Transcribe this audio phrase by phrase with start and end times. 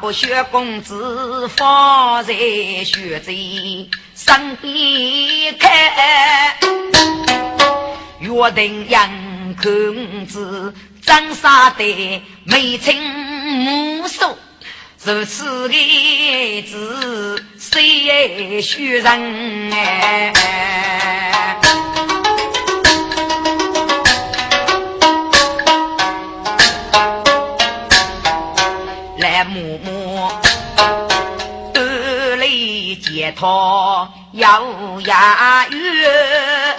[0.00, 2.32] 不学公子，方才
[2.84, 3.32] 学在
[4.14, 6.56] 身边开，
[8.20, 9.08] 约定杨
[9.62, 14.36] 公子张沙的眉清目秀。
[15.04, 19.70] 如此的子，谁许人？
[19.70, 20.32] 来
[33.26, 34.62] 来解脱，咬
[35.04, 36.76] 牙约。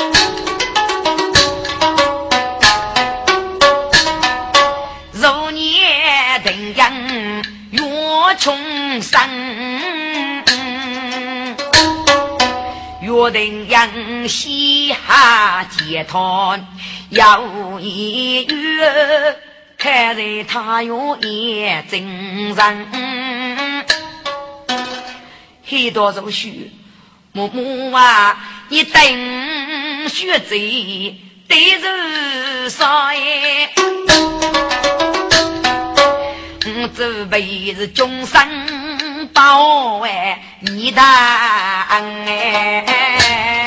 [5.11, 7.43] 如年定人。
[8.39, 9.19] 重生，
[13.01, 16.59] 约定杨西下解脱，
[17.09, 19.35] 有一月，
[19.77, 22.87] 看在他有眼真人，
[25.69, 26.71] 很多种许，
[27.33, 28.37] 木木啊，
[28.69, 33.69] 一等学贼，对着少爷。
[36.95, 42.25] 这辈子终身保卫你的恩！
[42.25, 43.66] 哎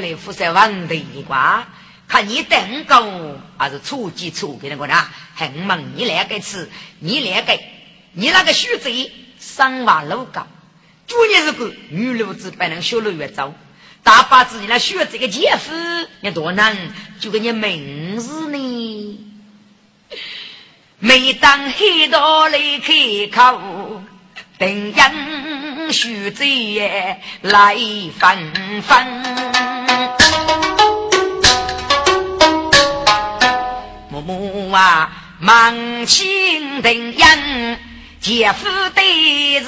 [0.00, 1.66] 给你负责问题瓜，
[2.06, 4.94] 看你等够还是初级初给那个呢？
[5.34, 7.58] 很猛，你来个吃，你来个。
[8.12, 10.46] 你那个学贼，上瓦楼高，
[11.06, 13.54] 就你这个女流子，不能修路越走，
[14.02, 15.72] 大把自己那学这个姐夫，
[16.20, 16.76] 你多难，
[17.20, 19.20] 就给你名字呢。
[20.98, 24.02] 每当黑道来开口，
[24.58, 27.76] 定人学贼来
[28.18, 29.55] 纷纷。
[34.76, 35.10] 啊，
[35.40, 37.78] 忙请定人。
[38.20, 39.66] 姐夫的是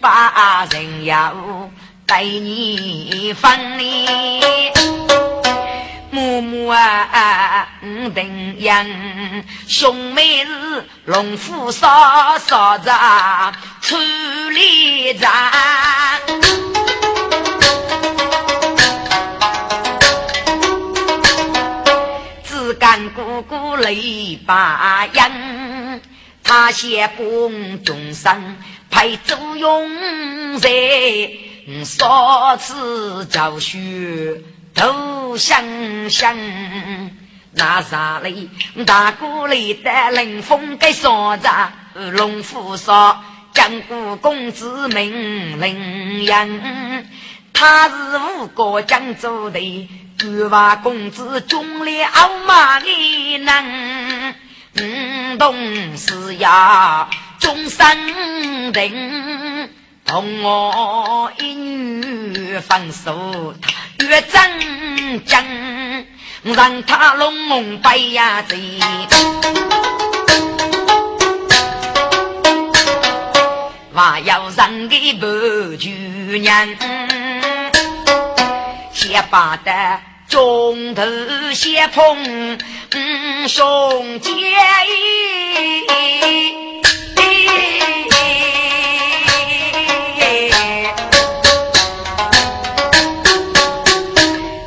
[0.00, 1.34] 把人要
[2.06, 4.06] 带你分离，
[6.10, 7.68] 母母啊，
[8.14, 12.90] 等人兄妹是龙虎少少子
[13.80, 13.96] 出
[14.50, 15.30] 力战，
[23.02, 26.00] 只干姑姑泪把眼。
[26.44, 28.56] 那些公众生
[28.90, 30.68] 派作用在
[31.84, 34.42] 少次教学
[34.74, 36.36] 都相像，
[37.52, 38.48] 那啥嘞？
[38.84, 41.72] 大鼓里的冷风给说着，
[42.10, 43.18] 龙虎说
[43.54, 47.04] 江湖公子名林阳，
[47.54, 47.94] 他是
[48.40, 49.88] 吴国江州的
[50.22, 54.34] 巨娃公子，忠烈傲慢的人。
[54.74, 57.10] 嗯，同是要
[57.40, 59.68] 终身定，
[60.04, 63.52] 同我一女分手
[63.98, 66.06] 越真真，
[66.44, 68.54] 让他龙龙白呀子，
[73.92, 75.90] 还要让给不住
[76.30, 76.78] 人，
[78.92, 79.72] 先把的
[80.32, 81.02] 中头
[81.52, 82.58] 先碰。
[83.48, 84.30] 兄姐，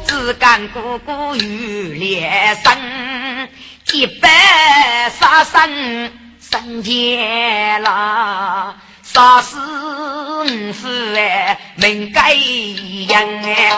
[0.06, 3.48] 只干姑姑与连生，
[3.94, 8.76] 一百杀生生见了，
[9.16, 13.72] 杀死五夫哎，命该样哎。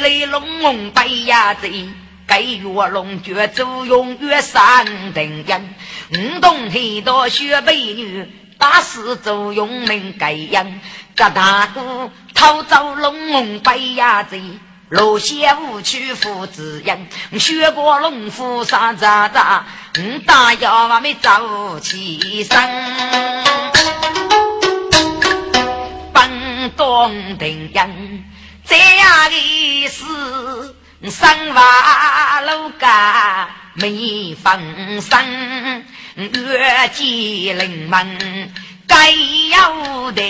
[0.00, 1.66] 雷龙龙白牙子，
[2.26, 5.74] 该月龙脚走用月山等人，
[6.12, 10.80] 五洞黑道学美女，大师走用命该样。
[11.14, 14.40] 这大哥偷走龙龙白牙子，
[14.88, 17.08] 路线无去父子人，
[17.38, 19.64] 学过龙虎啥咋咋，
[19.98, 22.56] 五大妖还没走起身，
[26.12, 28.24] 本东定人。
[28.64, 30.04] 这样的事，
[31.10, 33.48] 生娃楼家
[33.80, 35.84] 没风声，
[36.16, 38.52] 月季临门
[38.88, 40.22] 该有的，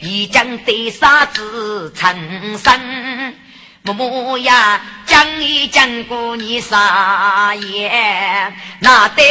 [0.00, 3.34] 已将对杀子成身。
[3.82, 8.54] 母母呀，讲一讲过你啥言？
[8.80, 9.22] 那得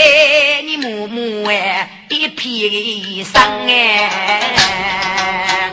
[0.66, 5.67] 你母母哎，一皮伤哎。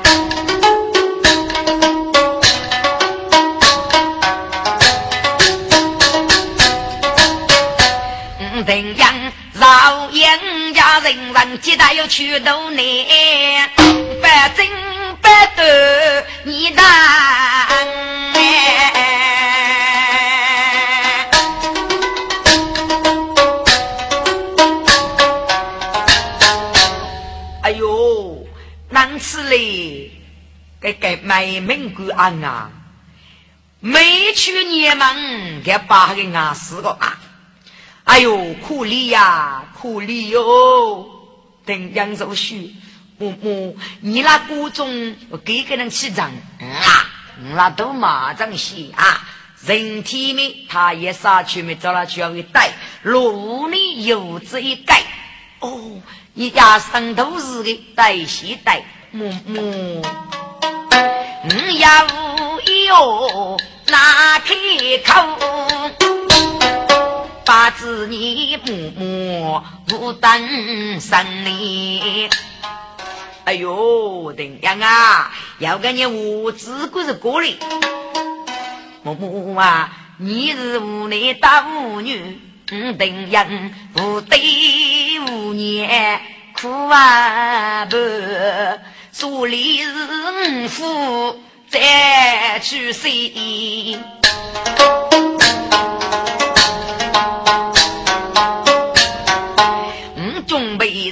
[11.00, 13.06] 人人人记得要去渡你，
[14.22, 14.68] 百真
[15.20, 15.62] 百斗
[16.44, 16.84] 你当
[27.62, 28.46] 哎呦，
[28.90, 30.12] 难死嘞！
[30.80, 32.70] 给给卖命贵安啊！
[33.80, 37.18] 没去年们给把给俺死个啊！
[38.04, 41.10] 哎呦，苦力呀，苦力哟！
[41.64, 42.74] 等杨寿旭，
[43.18, 46.30] 木木，你那锅中给个人起账
[46.60, 47.08] 啊？
[47.54, 49.26] 那都马上洗啊！
[49.64, 52.70] 人体里他也杀去没找了去要一带，
[53.02, 55.02] 路里有这一盖。
[55.60, 56.02] 哦，
[56.34, 60.02] 一家上头是个带西带，木木，
[61.48, 62.06] 你要
[62.86, 64.54] 有哪开
[65.06, 66.83] 口？
[67.44, 72.28] 八字你默默不等生你。
[73.44, 77.48] 哎呦，等样啊，要跟你无知故是过来。
[79.02, 82.38] 默默啊，你是无内大无女，
[82.98, 83.46] 等样
[83.98, 86.20] 无对无念
[86.58, 87.98] 苦啊不，
[89.12, 89.90] 所里是
[90.64, 93.98] 五夫再去谁？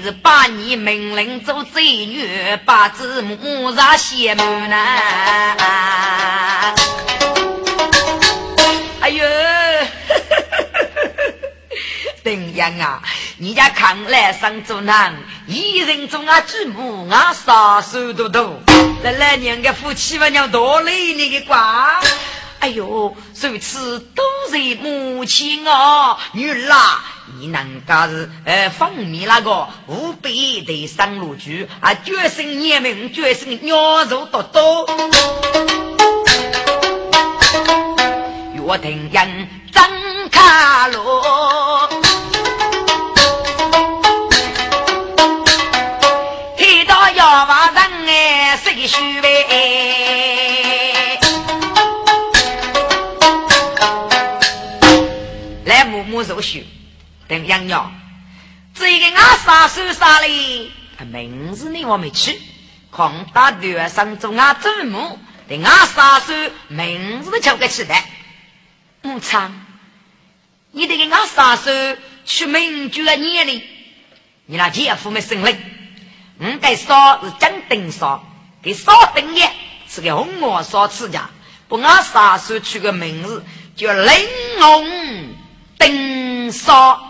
[0.03, 4.77] 是把你命令做贼女，把子母上写满呢。
[9.01, 9.25] 哎呦，
[12.25, 13.03] 等样啊！
[13.37, 15.15] 你家看来生做男，
[15.47, 18.61] 一人中啊举母啊杀手都多，
[19.03, 22.01] 这来年个夫妻们要多累你个瓜。
[22.59, 26.77] 哎呦，如此都是母亲哦，女儿
[27.39, 34.87] 你能家是呃方面那个五百的三路局啊，决心年命，决心鸟肉多多。
[38.55, 39.89] 约定人张
[40.31, 41.89] 卡罗，
[46.57, 49.29] 听到要话人哎，谁许呗？
[55.65, 56.61] 来，默默入手。
[57.33, 57.91] 等养鸟，
[58.75, 60.71] 这个俺啥手啥哩？
[61.11, 62.39] 名字呢我没取，
[62.91, 65.19] 空大队上做俺祖母，
[65.49, 66.35] 等俺啥手
[66.69, 67.95] 名字都叫个起的。
[69.01, 69.65] 牧场，
[70.73, 71.71] 你得给俺啥手
[72.27, 73.63] 取名就个年龄，
[74.45, 75.59] 你那姐夫没生嘞？
[76.39, 78.23] 我该说是江丁说，
[78.63, 79.51] 给少丁爷
[79.89, 81.31] 是个红毛少吃家，
[81.67, 83.43] 不俺啥手取个名字
[83.75, 85.35] 叫玲珑
[85.79, 87.09] 丁少。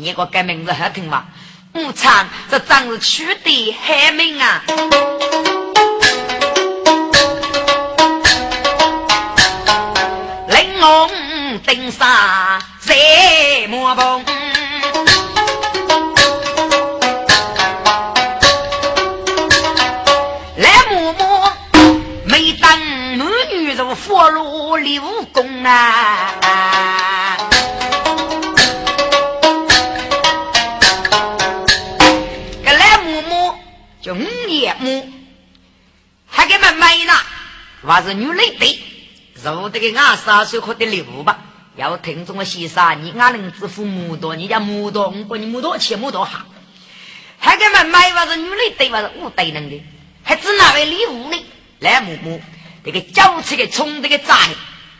[0.00, 1.24] 你个改名字好听吗？
[1.72, 4.62] 牧场，这真是取的海名啊！
[10.46, 11.10] 玲珑
[11.66, 12.94] 顶上在
[13.68, 14.24] 莫碰，
[20.58, 21.52] 来默默
[22.24, 26.67] 没当美女如佛罗里武功啊！
[37.90, 38.80] 还是女来的，
[39.44, 41.38] 入这个俺三岁可的礼物吧。
[41.74, 46.44] 要听中的先生，你俺能支付木多，你家木多，我管你木多钱木多哈。
[47.38, 49.82] 还给们买，还是女来的，还是五对人的，
[50.22, 51.42] 还只拿为礼物呢。
[51.78, 52.42] 来木木，
[52.84, 54.36] 这个脚车的冲这个站，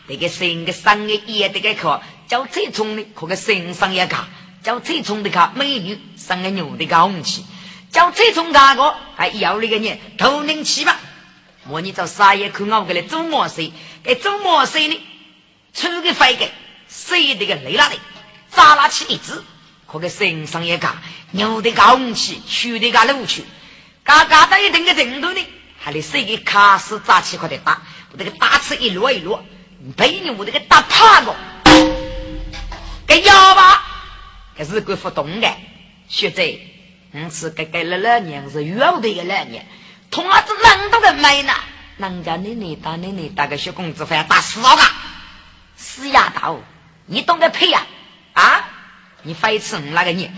[0.09, 4.29] 这个身个上个也这个靠，脚车冲的可个身上也卡，
[4.63, 7.45] 脚车冲的卡美女上个牛的个红旗。
[7.91, 10.99] 叫这种大哥还要那个人头领起吧？
[11.69, 13.71] 我你找沙叶去熬过来做毛事，
[14.03, 15.01] 给做毛事呢？
[15.75, 16.51] 出个飞给
[16.89, 17.97] 谁的个累拉的？
[18.51, 19.43] 扎拉起一只，
[19.87, 20.97] 可个身上也干，
[21.33, 23.45] 牛的高武器，虚的个路去，
[24.03, 25.47] 嘎嘎到一定的程度呢，
[25.79, 27.83] 还得谁给卡死扎起块的打，
[28.13, 29.41] 我这个打起一摞一摞，
[29.97, 31.37] 被你我这个打怕过。
[33.07, 33.85] 给幺吧？
[34.57, 35.49] 这是个不懂的，
[36.09, 36.43] 学者，
[37.13, 39.67] 嗯，是给给了两年，是要的一个两年，
[40.11, 41.53] 同儿子人多个妹呢，
[41.97, 44.69] 人家奶奶打奶奶打个小公子，还要打死个
[45.77, 46.63] 死丫头，
[47.07, 47.87] 你懂得配呀？
[48.33, 48.65] 啊，
[49.23, 50.31] 你非吃我那个你，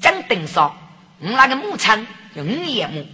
[0.00, 0.76] 真等少，
[1.20, 3.06] 我那个母亲用五爷母，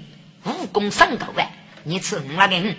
[0.45, 1.47] 武功深高的，
[1.85, 2.75] 你吃我那个我，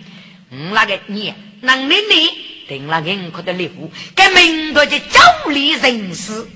[0.52, 2.38] 我那个你，能奶奶。
[2.66, 6.48] 定了银块的礼物，给民国的九里人士，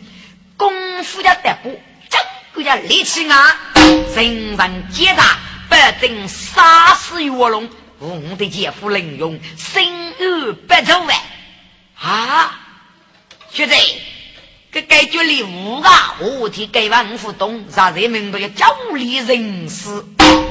[0.56, 2.22] 功夫要得不，真
[2.54, 3.58] 个要力气啊！
[4.16, 5.38] 人人皆大，
[5.70, 7.70] 百姓杀死卧龙，
[8.00, 11.24] 我的姐夫林勇，心如白昼哎！
[12.00, 12.60] 啊，
[13.52, 13.76] 学弟，
[14.72, 16.16] 这该绝礼物啊！
[16.20, 20.06] 我替给万互动，让人民都要九里人士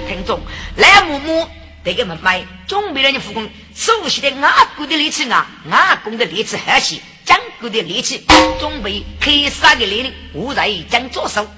[0.09, 0.41] 听众
[0.77, 1.49] 来木木。
[1.85, 8.27] 这个们买，准备了你复工，熟悉的阿哥的力气啊，阿公的力气还是江哥的力气，
[8.59, 11.49] 准备开杀的力，我在将左手，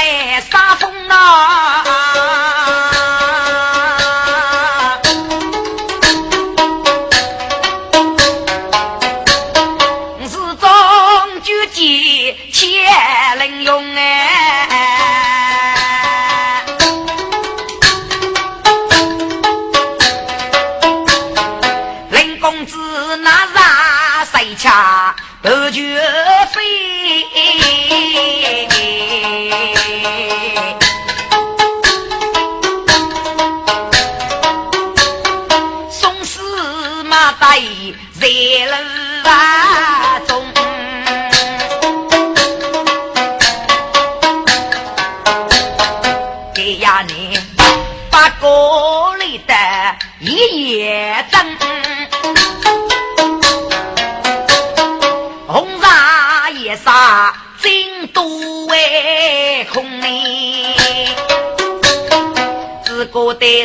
[0.00, 1.87] 哎杀风啊！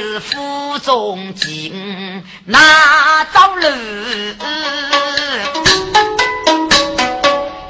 [0.01, 3.67] 是府中进那走路，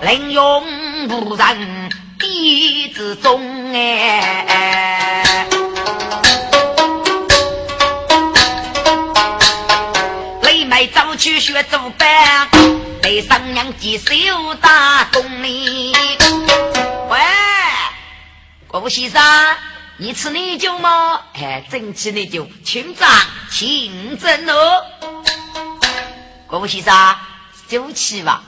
[0.01, 5.45] 凌用不人地之中哎，
[10.43, 12.47] 雷妹早去学做饭，
[13.01, 14.13] 被上娘接手
[14.61, 15.93] 打工哩。
[17.09, 17.19] 喂，
[18.69, 19.21] 郭先生。
[19.97, 21.21] 你吃你酒吗？
[21.33, 23.07] 哎，蒸汽你酒，清脏
[23.51, 24.85] 清蒸哦。
[26.47, 27.15] 郭副先生，
[27.67, 28.43] 酒气吧？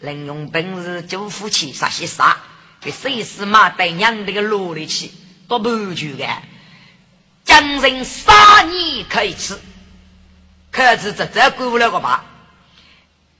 [0.00, 2.36] 能用本事酒夫妻啥些啥？
[2.80, 5.12] 给谁是马带娘这个萝莉去，
[5.46, 6.26] 多不久的。
[7.44, 9.60] 将人杀你可以吃，
[10.72, 12.24] 可是这这过不了个吧？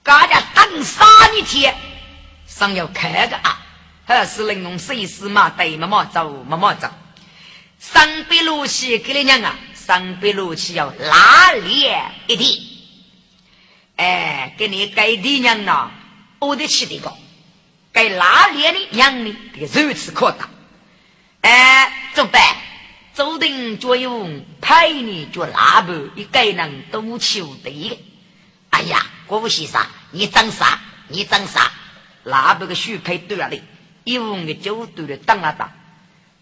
[0.05, 1.75] 大家等杀你天，
[2.47, 3.59] 尚要开个啊？
[4.05, 6.89] 还是能用谁是马带妈妈走，妈妈走。
[7.83, 9.59] 上边路去给你娘啊！
[9.75, 12.51] 上边路去要拉练一点，
[13.97, 15.91] 哎，给你给的娘啊，
[16.39, 17.13] 我得吃这个，
[17.93, 20.49] 给拉练的娘呢，这个如此可大，
[21.41, 22.57] 哎，走呗，
[23.15, 28.01] 走定就用派你做拉布，一该能都求得。
[28.71, 30.81] 哎呀，郭先生，你长啥？
[31.09, 31.73] 你长啥？
[32.23, 33.61] 拉布个许配对了的，
[34.05, 35.73] 一问个酒对了，当了当，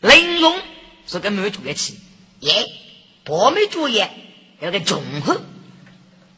[0.01, 0.43] 林
[1.11, 1.13] 用。
[1.13, 1.99] 是个没注意起，
[2.39, 2.65] 耶，
[3.25, 4.07] 不没注意，
[4.61, 5.41] 有个中后，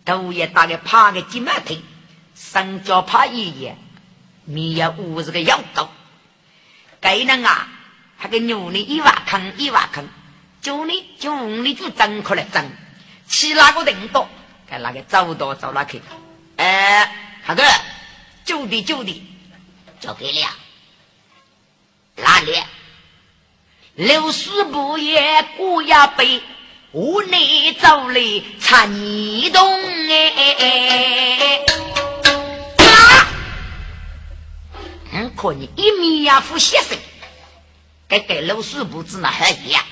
[0.06, 1.78] 头也打个趴个几马腿，
[2.34, 3.76] 上脚趴一夜，
[4.46, 5.90] 你也五十个腰高，
[7.00, 7.68] 该人啊，
[8.16, 10.08] 还个牛你一挖坑一挖坑，
[10.62, 12.70] 就你就你就挣出来挣，
[13.28, 14.26] 去哪个人多，
[14.70, 16.00] 该哪个走多走哪去，
[16.56, 17.62] 哎，那个
[18.46, 19.22] 就地就地，
[20.00, 20.48] 交给了，
[22.16, 22.56] 哪里？
[23.94, 26.40] 六十步也过呀背，
[26.92, 29.62] 屋内走嘞擦泥洞
[30.08, 31.60] 哎！
[32.78, 33.28] 啊！
[35.12, 36.96] 嗯，可你一米呀副先生，
[38.08, 39.84] 该给六十步子那还一样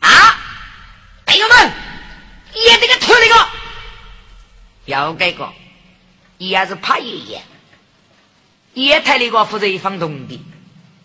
[0.00, 0.10] 啊？
[1.24, 1.72] 朋友们，
[2.54, 3.48] 也这个推那个，
[4.86, 5.52] 要改个，
[6.36, 7.42] 也是怕爷爷，
[8.74, 10.40] 爷太那个负责一方同的，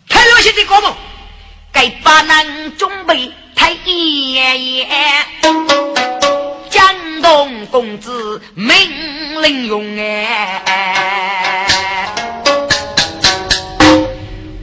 [0.08, 0.92] 太热心的哥们。
[1.76, 4.88] 该把南准备太爷爷，
[6.70, 11.66] 江东公子命令用哎，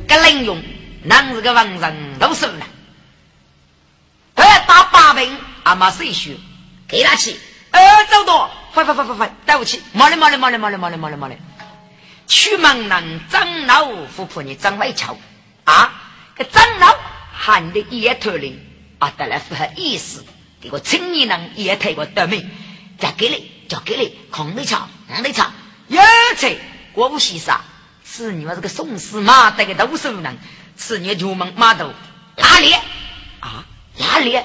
[0.07, 0.59] 个令用，
[1.03, 2.65] 哪是个王人都是了，
[4.35, 6.35] 他要打八兵，阿妈谁学？
[6.87, 7.39] 给他去。
[7.69, 9.79] 呃，走多，快快快快快，带我去。
[9.91, 11.37] 毛嘞毛嘞毛嘞毛嘞毛嘞毛嘞毛嘞。
[12.25, 15.15] 去门人长老夫婆你长来瞧
[15.65, 15.99] 啊！
[16.35, 16.95] 个长老
[17.33, 18.59] 喊的一头领
[18.99, 20.25] 啊，得来符合意思。
[20.61, 22.49] 这个青年人也太过得命，
[22.97, 25.51] 交给你，交给你，空的唱，空的唱。
[25.87, 26.01] 有
[26.37, 26.55] 才，
[26.93, 27.61] 我不稀啥。
[28.05, 30.37] 是你们这个宋司马带个都手人，
[30.77, 31.91] 是你出门码头
[32.37, 32.73] 哪里
[33.39, 33.65] 啊？
[33.97, 34.39] 哪里？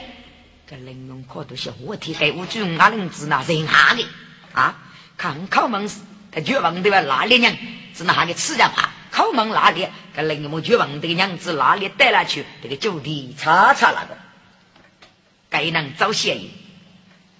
[0.68, 4.07] 这玲珑可都是我替给我主阿玲子那人下的
[4.52, 4.76] 啊？
[5.16, 5.88] 看考门
[6.33, 7.00] 他绝望的吧？
[7.00, 7.57] 哪里人？
[7.95, 8.90] 是哪里吃家话？
[9.19, 9.89] 考门哪里？
[10.15, 12.47] 这玲珑绝望的娘子哪里带了去？
[12.63, 14.17] 这个酒地查查那个。
[15.51, 16.53] 该能找嫌疑，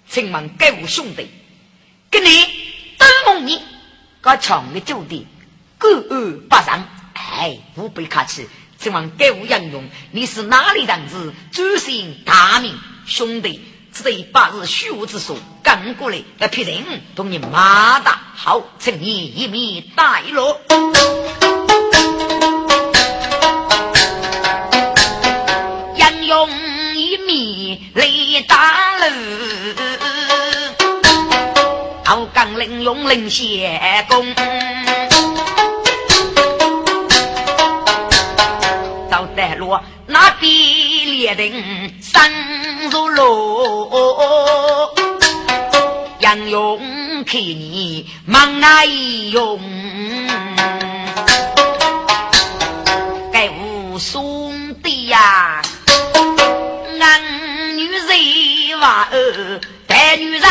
[0.09, 1.29] 请问该位兄弟，
[2.11, 2.29] 跟你
[2.97, 3.61] 都梦你，
[4.19, 5.23] 个抢的酒店，
[5.77, 8.49] 各二八上，哎，不必客气。
[8.77, 11.31] 请问该位杨勇，你是哪里人士？
[11.53, 13.61] 祖姓大名，兄弟，
[13.93, 20.57] 只得八日虚无之说，赶过来来骗人，同你马大好，请你一米带路。
[32.89, 34.33] 刚凌勇领先功，
[39.11, 39.77] 走在路
[40.07, 40.51] 那边
[41.05, 42.31] 列人三
[42.89, 44.91] 如罗，
[46.17, 46.79] 杨勇
[47.27, 49.59] 看你忙哪用？
[53.31, 55.61] 该无兄弟呀！
[56.97, 57.21] 男
[57.77, 60.49] 女人娃儿带女人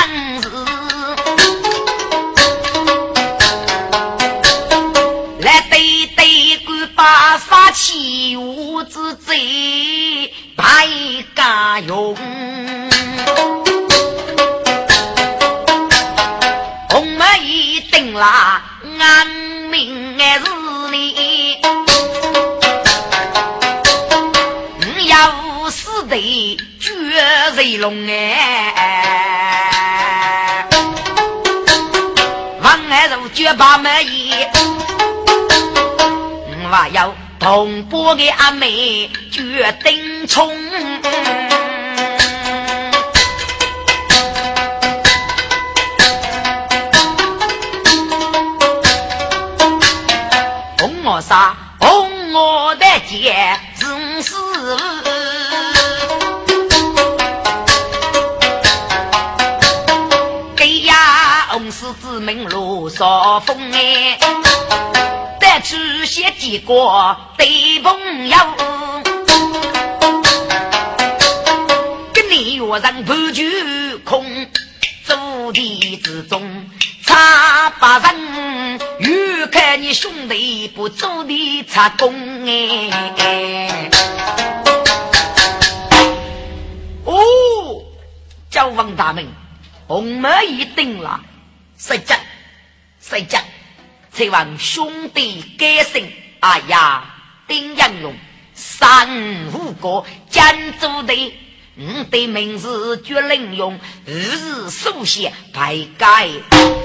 [6.99, 10.65] 把杀欺无之贼白
[11.37, 12.17] 家用，
[16.91, 18.61] 红梅一定啦，
[18.99, 19.29] 安
[19.71, 21.59] 命的日里。
[26.09, 26.91] 对，绝
[27.55, 28.75] 瑞龙哎，
[32.63, 34.33] 王爱如绝把门一，
[36.69, 40.55] 话要同波的阿妹决定冲，
[50.79, 54.35] 红我杀，红我的姐，真是。
[62.21, 64.19] 名路少风哎，
[65.41, 68.37] 得出些结果对朋友，
[72.13, 74.47] 跟你约人不举空，
[75.05, 76.69] 走地之中
[77.05, 82.13] 差八人，欲看你兄弟不走的插工
[82.47, 83.91] 哎。
[87.05, 87.17] 哦，
[88.51, 89.29] 叫王大明，
[89.87, 91.21] 红梅一定了。
[91.79, 92.19] 谁讲？
[93.01, 93.41] 谁讲？
[94.11, 96.11] 才望兄弟改姓。
[96.41, 97.15] 哎呀，
[97.47, 98.17] 丁阳龙，
[98.53, 101.33] 三五个江州的，
[101.77, 106.29] 我的名字绝能用，日日书写排改。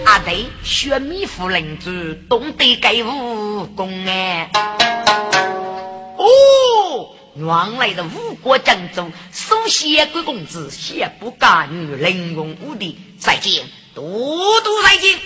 [0.06, 4.52] 阿对，学米夫人主，懂得改武功哎。
[6.18, 13.66] 哦，原来的吴国江州，首先贵公子，先不敢与凌用武的再见。
[13.94, 15.20] 多多来见，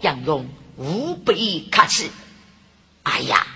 [0.00, 2.10] 杨勇无比客气。
[3.02, 3.46] 哎呀，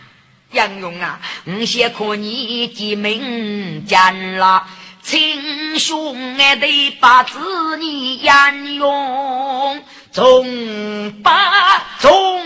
[0.52, 4.66] 杨勇啊，我先可你记名见了，
[5.02, 12.44] 亲兄爱的把子你杨勇中八中，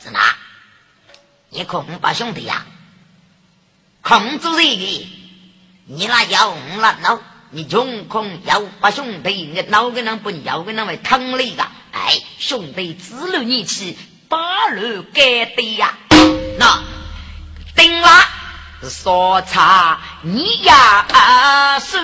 [0.00, 0.36] 是哪？
[1.50, 2.64] 你可把兄弟呀，
[4.00, 5.06] 控制这个，
[5.86, 7.18] 你那要我了喏。
[7.50, 11.66] 你穷空要把兄弟，你哪个人不要个人为坑你的？
[11.92, 13.96] 哎，兄弟自路你去，
[14.28, 15.96] 八路该对呀。
[16.58, 16.82] 那
[17.74, 18.08] 定了，
[18.82, 21.98] 说差你呀是，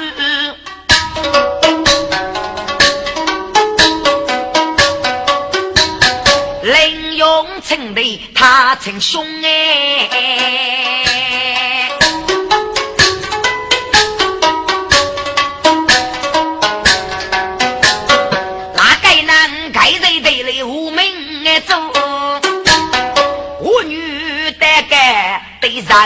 [6.62, 11.13] 林永称的他称兄哎。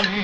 [0.02, 0.17] 人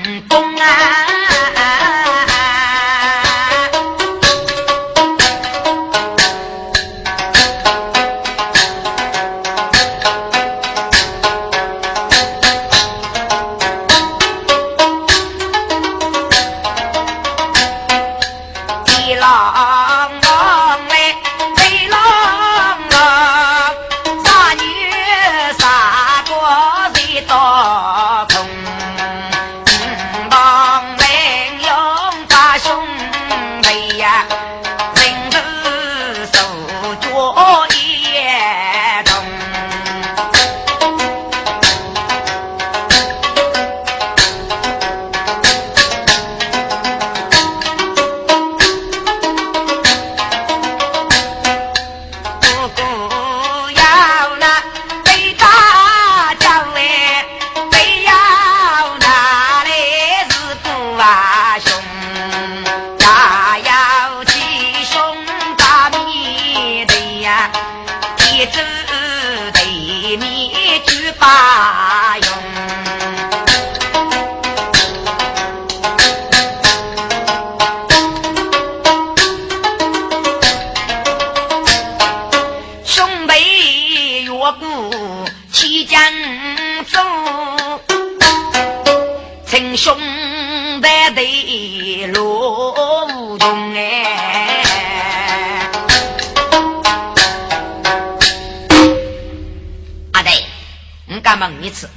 [101.39, 101.89] 问你次，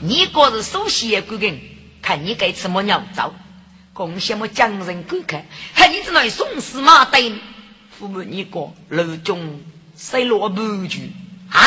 [0.00, 1.60] 你个是首席的官人，
[2.02, 3.34] 看你该吃么鸟糟，
[3.92, 5.42] 贡献么匠人顾客，
[5.74, 7.34] 还你只能送死马队，
[7.98, 9.60] 父母你个楼中。
[9.98, 11.10] 谁落不去
[11.50, 11.58] 啊？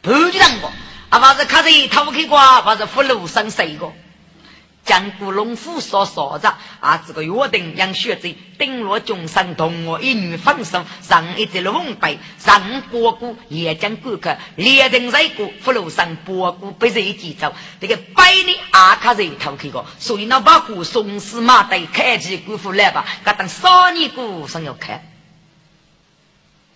[0.00, 0.72] 不去当过，
[1.08, 3.92] 啊，不是看着头开瓜，不是福禄生谁个？
[4.84, 25.04] 江古龙虎说说着啊，这个约定让学者顶落众生同我一女分手，上一只龙背，上波谷也将过客列定在过福禄生波谷被人记走，这个百年阿卡人头去个，所以那把股松狮马队开起姑父来吧，噶等少年股上要开。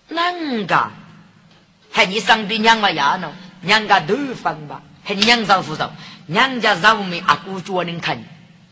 [0.09, 0.91] 啷个？
[1.91, 3.33] 还你上边娘个呀呢？
[3.59, 4.81] 娘家头分吧？
[5.03, 5.91] 还你娘丈夫走？
[6.27, 8.23] 娘家让我们阿姑叫人看。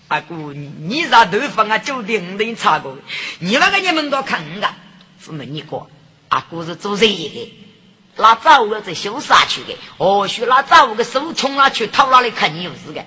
[0.08, 1.80] 阿姑，你啥头分啊？
[1.80, 2.96] 酒店你查过？
[3.40, 4.70] 你那个你们都看个？
[5.20, 5.90] 怎么你过？
[6.30, 7.54] 阿姑是做生意的，
[8.18, 9.76] 那早我在修啥去的？
[9.98, 13.04] 或许那早我个手冲了去偷那里看你有事的。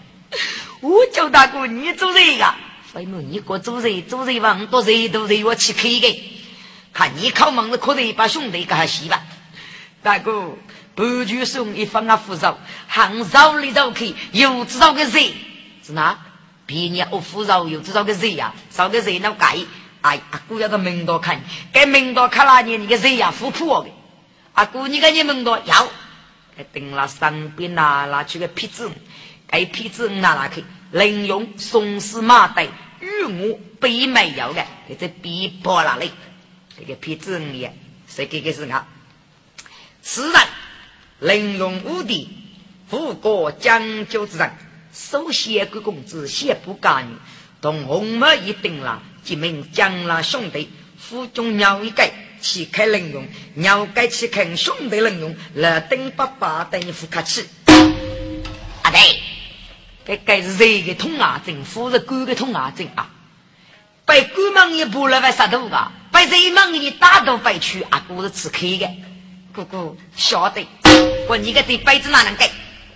[0.80, 2.56] 我叫大哥，你做人啊？
[2.94, 4.02] 为么你过做人？
[4.08, 6.40] 做人往多人都人我去开的。
[6.92, 9.22] 看你考门子，可得把兄弟给他洗吧。
[10.02, 10.56] 大哥，
[10.98, 12.58] 不举送一方啊扶手，
[12.88, 15.32] 杭州里头去又知道个谁？
[15.86, 16.18] 是哪？
[16.66, 18.52] 别人我扶手又知道个谁呀？
[18.72, 19.58] 找个谁那改？
[20.00, 21.40] 哎，阿姑要个门道看，
[21.72, 23.30] 给门道看了你你个谁呀？
[23.30, 23.90] 扶破的。
[24.54, 25.88] 阿姑，你个你门道要？
[26.56, 28.90] 给等了上边拿拿去个皮子，
[29.46, 32.66] 给皮子拿拿去，能用松狮马袋
[32.98, 36.10] 与我背没有的，给这逼破那里。
[36.76, 37.72] 这个皮子也，
[38.08, 38.84] 谁给个是啊？
[40.02, 40.40] 此人
[41.20, 42.28] 玲珑无敌，
[42.88, 44.52] 富国将就之人，
[44.92, 47.16] 首先贵公子先不干预，
[47.60, 57.48] 同红梅一定了，即名将来兄弟，府中鸟一盖，去开玲珑，鸟盖去看兄弟玲珑，来等爸爸等你付客气。
[58.82, 59.20] 啊对，
[60.06, 63.10] 这该是谁个通牙症，夫是官个通牙症啊？
[64.06, 65.90] 被官门一步了，还杀头个？
[66.12, 68.88] 被人们给你打到白去，阿姑是吃亏的。
[69.54, 70.66] 姑姑晓得，
[71.28, 72.50] 我你个这辈子哪能改？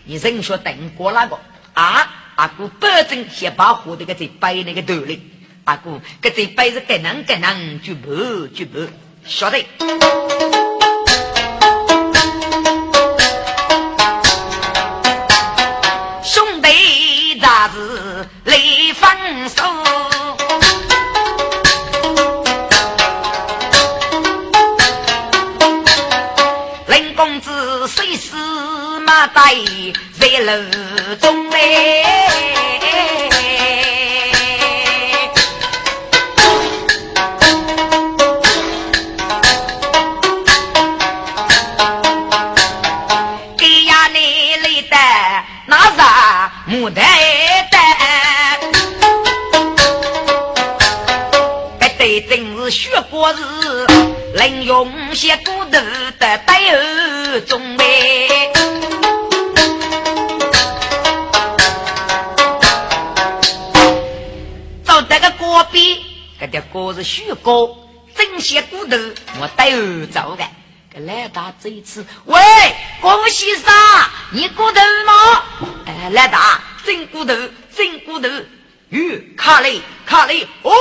[0.04, 1.38] 你人说等过那个
[1.74, 2.08] 啊？
[2.34, 5.30] 阿姑保证先把活的个这背那个头里。
[5.64, 8.88] 阿姑，个这辈子该能该能就不就不
[9.26, 9.58] 晓得。
[16.24, 18.56] 兄弟咋子来
[18.94, 19.81] 分手？
[29.28, 29.30] 在
[30.18, 30.52] 在楼
[31.20, 31.58] 中哎，
[43.56, 44.96] 给呀你来的
[45.66, 47.04] 那啥牡丹
[47.70, 47.80] 丹，
[51.80, 53.36] 这对真是学过日，
[54.34, 55.80] 能用些骨头
[56.18, 56.38] 的带
[56.72, 58.50] 后中呗。
[65.12, 65.98] 这个锅边
[66.40, 67.68] 这条锅是虚高，
[68.16, 68.96] 真些骨头
[69.38, 70.44] 我带儿走的。
[70.90, 72.40] 这来大这一次，喂，
[73.02, 73.70] 郭先生，
[74.30, 75.42] 你骨头吗？
[75.84, 77.34] 哎，来大真骨头，
[77.76, 78.28] 真骨头。
[78.88, 80.72] 哟，卡雷，卡雷，哦，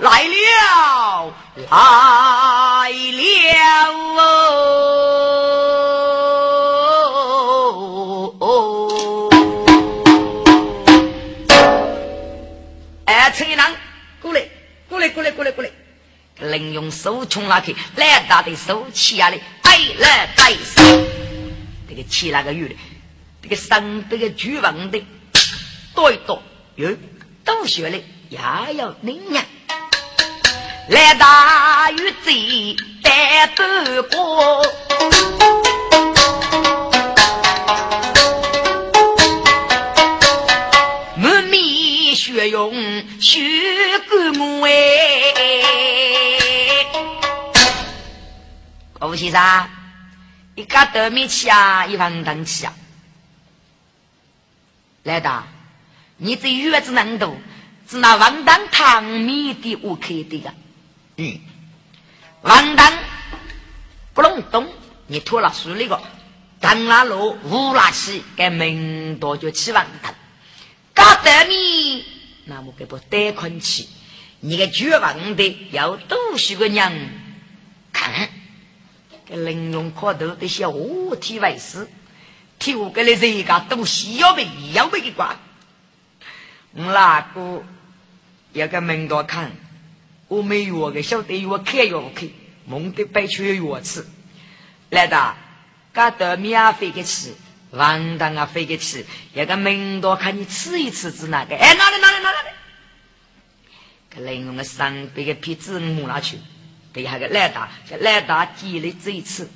[0.00, 1.32] 来了，
[1.70, 5.71] 来了哦
[15.42, 15.70] 过来，过来，过来，过来！
[16.50, 20.82] 能用手冲那去，来大的手起下来，哎，来带手。
[21.88, 22.76] 这个起那个鱼的，
[23.42, 25.04] 这个上这个厨房的，
[25.94, 26.42] 多一多
[26.76, 26.96] 哟，
[27.44, 29.44] 都学的也要能呀。
[30.88, 33.62] 来大鱼贼带不
[34.16, 34.64] 过，
[42.42, 44.70] 满面血勇血干我哎！
[48.98, 49.68] 郭先生，
[50.54, 52.74] 一家得米去啊，一房灯去啊！
[55.04, 55.44] 来的，
[56.16, 57.36] 你这月子难度，
[57.88, 60.52] 是那王当汤米的我开的个。
[61.16, 61.40] 嗯，
[62.42, 62.92] 王当
[64.14, 64.68] 不隆咚，
[65.06, 66.00] 你脱了水那个，
[66.60, 70.14] 当拉路乌拉起，该门多就起王当。
[70.94, 72.04] 搞得米，
[72.44, 73.88] 那么给不带困起，
[74.40, 76.92] 你个绝望的要多许个娘
[77.92, 78.28] 看，
[79.26, 81.88] 给玲珑可头的小五体为师。
[82.58, 85.36] 替我给你这个东西要被要被给挂，
[86.74, 87.64] 我那个
[88.52, 89.50] 要个门多看，
[90.28, 92.28] 我没药个晓得药开药开，
[92.64, 94.06] 梦的白缺药吃，
[94.90, 95.34] 来的，
[95.92, 97.34] 搞得免费给吃，
[97.72, 99.04] 王当啊费给吃，
[99.34, 101.56] 要个门多看你吃一次是哪个？
[101.56, 102.48] 哎，哪里哪里哪里？
[104.10, 106.38] 给另用个三百个皮子我拿去，
[106.92, 109.50] 给下个来大，叫来大积累这一次。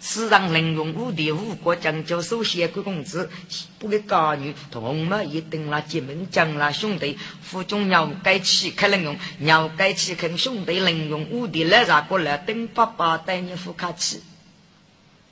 [0.00, 3.30] 世上能用武的武国将就首先归公子，
[3.78, 14.20] 不给家女同嘛一定啦结盟将啦兄弟，府中要该起开能用，要该起开兄弟能用武的来啥过来等爸爸带你夫卡去，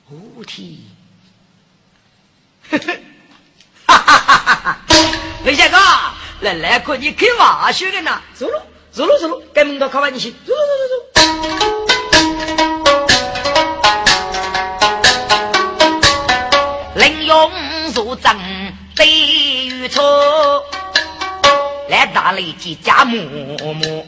[0.08, 0.84] 武体，
[2.70, 4.78] 哈哈哈哈哈！
[5.44, 5.80] 李先生，
[6.40, 8.20] 来来可你开玩笑的呢？
[8.34, 8.52] 走路
[8.92, 11.30] 走路走路，该门到开完你去，走走走走。
[17.92, 18.34] 入阵
[18.96, 20.64] 对与错，
[21.88, 23.18] 来打雷击家木
[23.74, 24.06] 木，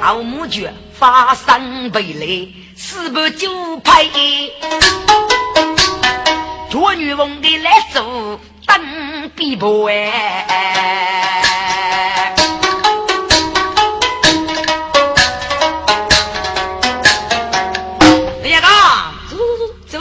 [0.00, 2.52] 老母舅发生悲雷，
[2.84, 4.10] 四百九派，
[6.68, 10.48] 捉女翁的来走等比伯哎。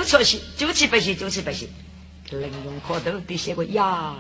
[0.08, 1.70] 确实，九七八十，九七八十。
[2.32, 4.16] 林用可头的写个呀，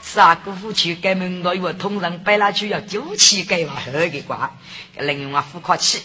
[0.00, 4.52] 啥姑父去改门道，我通常摆那去要九七改嘛，好个瓜。
[4.96, 6.00] 林用啊，富可气，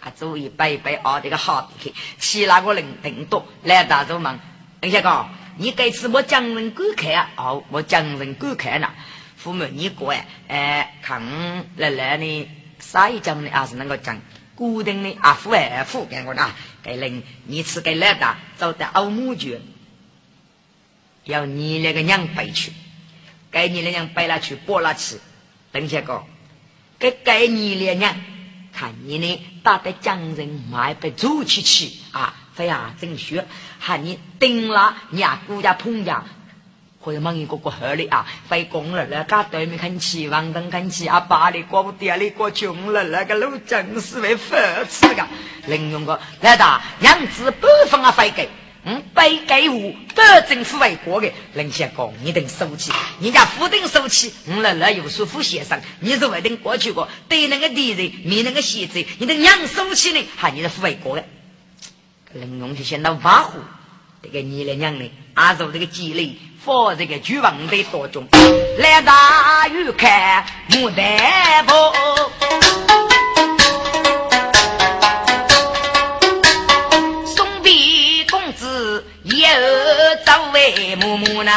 [0.00, 4.38] 他做一摆一摆熬这个好的去，其那个人顶多来大做忙。
[4.80, 8.94] 等下个，你这次我将人观看啊，哦，我将人观看了。
[9.36, 11.22] 父母你过哎，哎，看
[11.76, 14.20] 来来呢，啥一将呢，还是那个将。
[14.54, 16.50] 固定的啊父二父，给我呐，
[16.82, 19.60] 给人你吃给来的，走到欧母去，
[21.22, 22.72] 要你那个娘背去，
[23.52, 25.20] 给你那娘背了去，剥了吃，
[25.70, 26.24] 等下个，
[26.98, 28.16] 给给你那娘，
[28.78, 33.44] 看你呢打得江人买不走起去啊，非啊真学，
[33.80, 36.22] 喊你顶了，你啊姑家碰家。
[37.00, 44.56] 或者忙一个个合理啊，费工了，那家对面看起，王东看起，阿爸的过不店里过穷了，那个路真是为佛
[44.90, 45.26] 吃的。
[45.66, 48.48] 另用个来大娘子不分啊，费给，
[48.84, 51.32] 嗯，背给我，保政府为国的。
[51.54, 61.24] 林先生，你等收起，人家不等收起，我来来有说服先生，你是为等过去过，对那个敌人，灭那个邪贼，你的娘收起呢，哈你是副为国的。
[62.32, 63.50] 林用就显得跋扈。
[64.22, 65.10] 这个你的娘呢？
[65.34, 68.26] 阿做这个积累，放这个巨王的多中，
[68.78, 71.92] 来大雨看牡丹坡，
[80.52, 81.52] 为木木呢。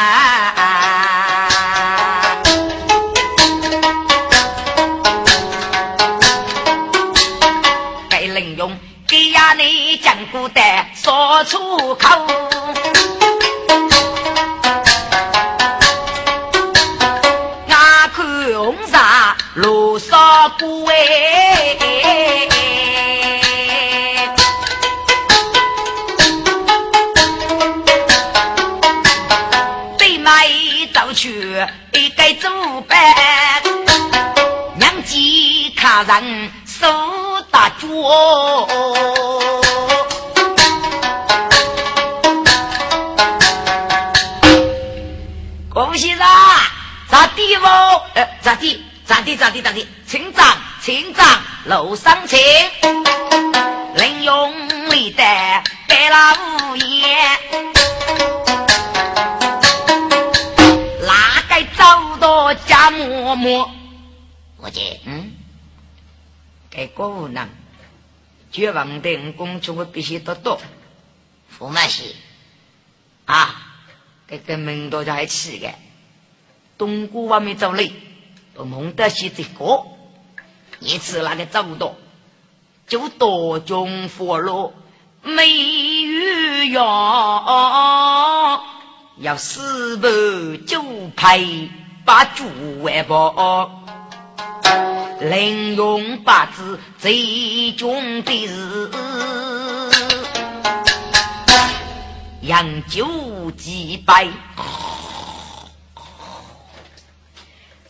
[8.08, 13.21] 该能用给呀你讲古代说出口。
[32.32, 32.48] 一该走
[32.88, 32.98] 办，
[34.76, 36.88] 娘鸡看人手
[37.50, 37.86] 打脚，
[45.68, 46.70] 恭喜啦！
[47.10, 47.66] 咋地不？
[48.14, 48.82] 呃，咋地？
[49.04, 52.38] 咋地咋地咋地，请长请长，楼上请。
[53.94, 55.22] 林用力的
[55.86, 56.38] 白了
[56.70, 56.76] 五
[63.32, 63.68] 家嬷嬷？
[64.58, 65.32] 我姐，嗯，
[66.70, 67.48] 给国务呢？
[68.50, 70.60] 绝望的公主我必须得到。
[71.58, 72.14] 驸马喜
[73.24, 73.54] 啊，
[74.28, 75.72] 这个门多就还起的，
[76.76, 77.92] 东姑外面走嘞，
[78.54, 79.86] 都蒙得起这个，
[80.80, 81.94] 一次那个走不到，
[82.86, 84.74] 就多中佛罗
[85.22, 88.62] 没有药，
[89.18, 90.08] 要四百
[90.66, 90.82] 九
[91.16, 91.38] 排
[92.04, 92.44] 把猪
[92.82, 93.70] 外包。
[95.20, 98.90] 能用八字最终的是
[102.40, 103.06] 养酒
[103.52, 104.24] 几百，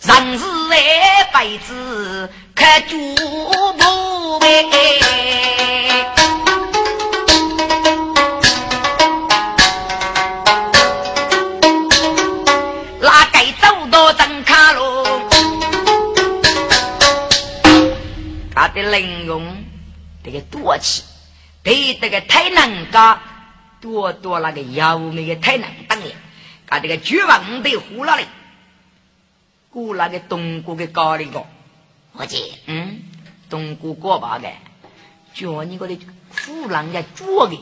[0.03, 6.21] 人是一辈子看主母呗。
[20.33, 21.03] 这个多气，
[21.62, 23.21] 对这个太能干，
[23.83, 26.07] 多多那个妖媚的太能当了，
[26.66, 28.27] 他这个绝望的呼了嘞，
[29.68, 31.45] 过那个东姑的高里个，
[32.14, 33.03] 伙计，嗯，
[33.51, 34.51] 东姑过把的，
[35.35, 35.99] 叫你个的
[36.31, 37.61] 虎狼要捉的，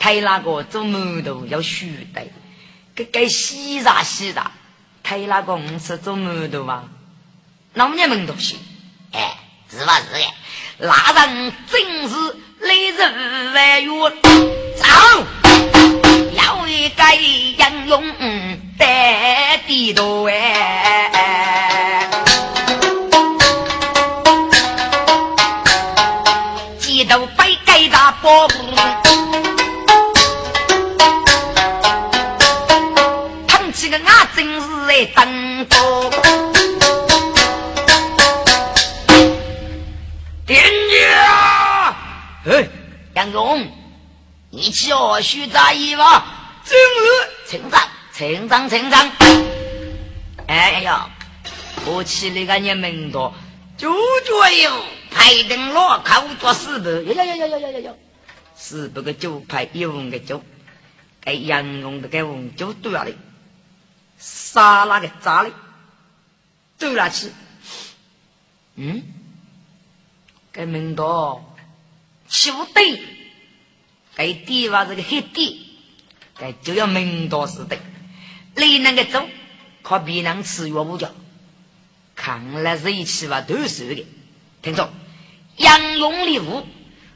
[0.00, 2.26] 太那个做木头要虚的，
[2.96, 4.50] 给给洗啥洗啥，
[5.04, 6.88] 太那个我是做木头嘛，
[7.72, 8.58] 那么你们东西，
[9.12, 9.36] 哎。
[9.70, 10.00] 是吧？
[10.00, 10.24] 是的，
[10.78, 10.90] 那
[11.26, 12.14] 人真是
[12.60, 12.98] 来日
[13.54, 13.90] 万月
[14.76, 14.84] 走，
[16.32, 18.02] 要一个英勇
[18.78, 20.32] 在地头哎，
[45.22, 46.62] 须在意吧？
[46.64, 49.10] 今日成长，成长，成长。
[50.46, 51.10] 哎呀，
[51.86, 53.34] 我起那个你门多，
[53.76, 57.92] 就脚有排灯落口做四百，呀呀呀呀呀呀呀！
[58.54, 60.42] 四步个九排，一文个九，
[61.20, 63.12] 给杨勇的给文酒多了的，
[64.18, 65.50] 杀那个渣的，
[66.78, 67.32] 走了去。
[68.76, 69.02] 嗯，
[70.52, 71.44] 给门多。
[72.52, 73.02] 不对，
[74.20, 75.66] 该地方这个黑地，
[76.38, 77.78] 该就要明道似的。
[78.54, 79.26] 你那个走，
[79.80, 81.10] 靠别人吃药不叫，
[82.14, 84.06] 看来是一起吧都是的。
[84.60, 84.92] 听着，
[85.56, 86.66] 杨勇礼物，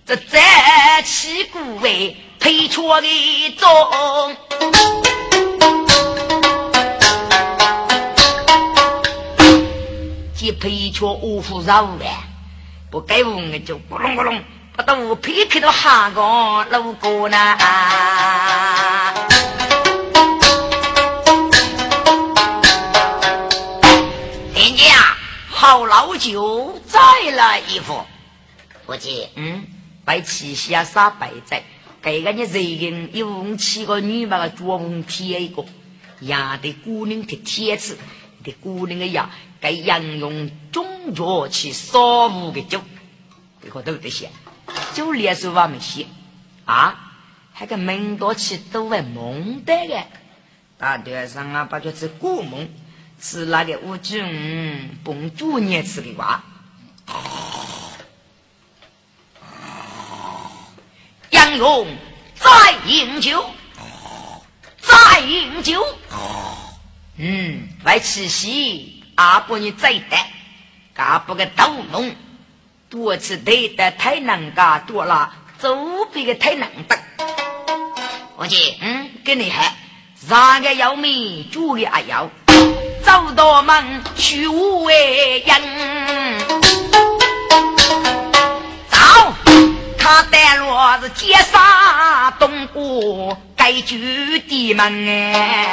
[0.07, 3.69] 这在起古为配错的中，
[10.35, 12.07] 既配错五福绕的，
[12.91, 14.43] 不该问的就咕隆咕隆。
[14.77, 17.37] 不都皮开到下个路过呢？
[24.53, 25.17] 人家
[25.49, 26.99] 好老酒再
[27.31, 28.05] 来一壶。
[28.85, 29.65] 伙计，嗯，
[30.05, 31.63] 白旗下杀白仔，
[32.03, 35.65] 给个你人人一五七个女把个捉红贴一个，
[36.19, 37.97] 压的姑娘贴贴子，
[38.43, 39.31] 的姑娘个呀，
[39.61, 42.81] 该杨用中脚去烧五个酒，
[43.63, 44.31] 这个都得写。
[44.95, 46.07] 就连手话没写
[46.65, 47.13] 啊，
[47.53, 50.05] 还个门多起都会蒙的个，
[50.79, 52.71] 大街上啊，把就是古蒙，
[53.21, 56.45] 是那个吴军蹦猪年吃的话，
[61.31, 61.87] 杨勇
[62.37, 63.45] 再饮酒，
[64.81, 65.85] 再饮酒，
[67.17, 70.31] 嗯，来吃席，阿伯你再带，
[70.95, 72.15] 阿伯个刀弄。
[72.95, 76.97] 多次对的太难干，多了周边的太难得。
[78.37, 79.75] 我姐，嗯，给你还
[80.15, 82.31] 三个要命，煮个还要
[83.03, 85.61] 走到门去为人。
[88.89, 88.99] 走，
[89.99, 90.69] 他带路
[91.03, 95.67] 是接杀东郭该居的门哎。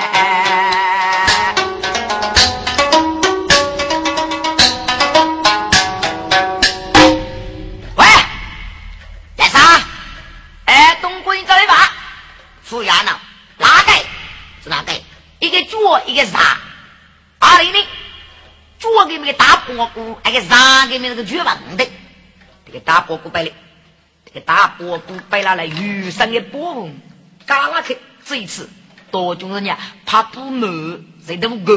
[16.05, 16.57] 一个啥？
[17.39, 17.77] 阿里呢？
[18.79, 21.87] 做给那个大波骨，那个啥给那个绝望的。
[22.65, 23.51] 这个大波骨摆的，
[24.25, 26.99] 这个大波骨摆拿来雨伞的波纹，
[27.45, 28.69] 嘎拉去这一次，
[29.11, 31.73] 多种人家怕不满，谁都够。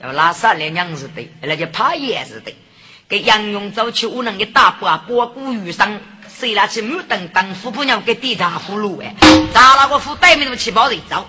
[0.00, 2.54] 要拉三两娘子的，那就怕也是的。
[3.08, 6.00] 给杨勇走去，我能给大波波骨雨伞。
[6.28, 9.14] 谁拿去木等等富婆娘给地大葫芦哎，
[9.54, 11.26] 咋那个富带面那么七包人走？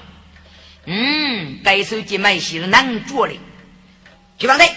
[0.89, 3.37] 嗯，该手机买些能做的，
[4.37, 4.71] 举房队，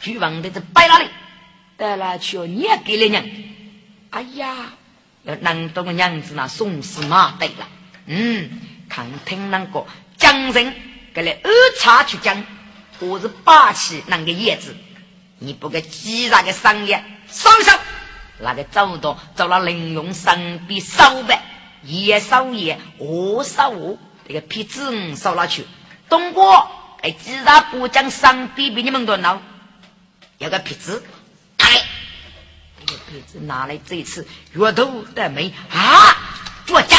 [0.00, 1.10] 去房队是摆哪里？
[1.76, 3.22] 带了去你也给了娘。
[4.08, 4.72] 哎呀，
[5.24, 7.68] 要难懂个娘子那送死马对了。
[8.06, 8.48] 嗯，
[8.88, 9.84] 看听那个
[10.16, 10.72] 江人
[11.12, 12.42] 给来二叉去讲，
[13.00, 14.74] 我是霸气那个叶子，
[15.38, 17.72] 你不给鸡杂个商业收一收，
[18.40, 21.42] 那个走到走了玲珑身边收呗，
[21.82, 25.66] 也收也，我收我，这个皮子收了去。
[26.08, 26.66] 东哥，
[27.02, 29.40] 哎，鸡杂不讲身边比你们多闹，
[30.38, 31.04] 有个皮子。
[31.58, 31.82] 哎
[32.86, 36.16] 这子拿来这次月头的没啊？
[36.66, 36.98] 做证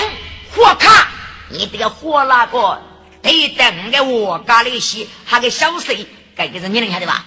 [0.55, 1.07] 火卡，
[1.49, 2.81] 你这个火那个
[3.21, 7.25] 得等个我家里些，还个小事，该给是你能晓得吧？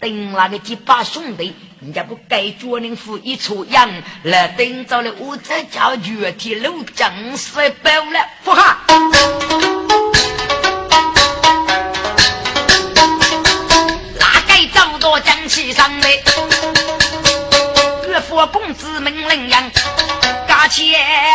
[0.00, 3.90] 等那个几把兄弟，人家不该脚人夫一出洋，
[4.22, 7.50] 来等着了，我这叫月体路正式
[7.82, 8.78] 包了，不哈？
[14.20, 16.08] 哪该走到江西上的？
[18.30, 19.68] 我公子命令样，
[20.46, 20.94] 家前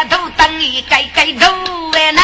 [0.10, 2.24] 头等你该该头哎能，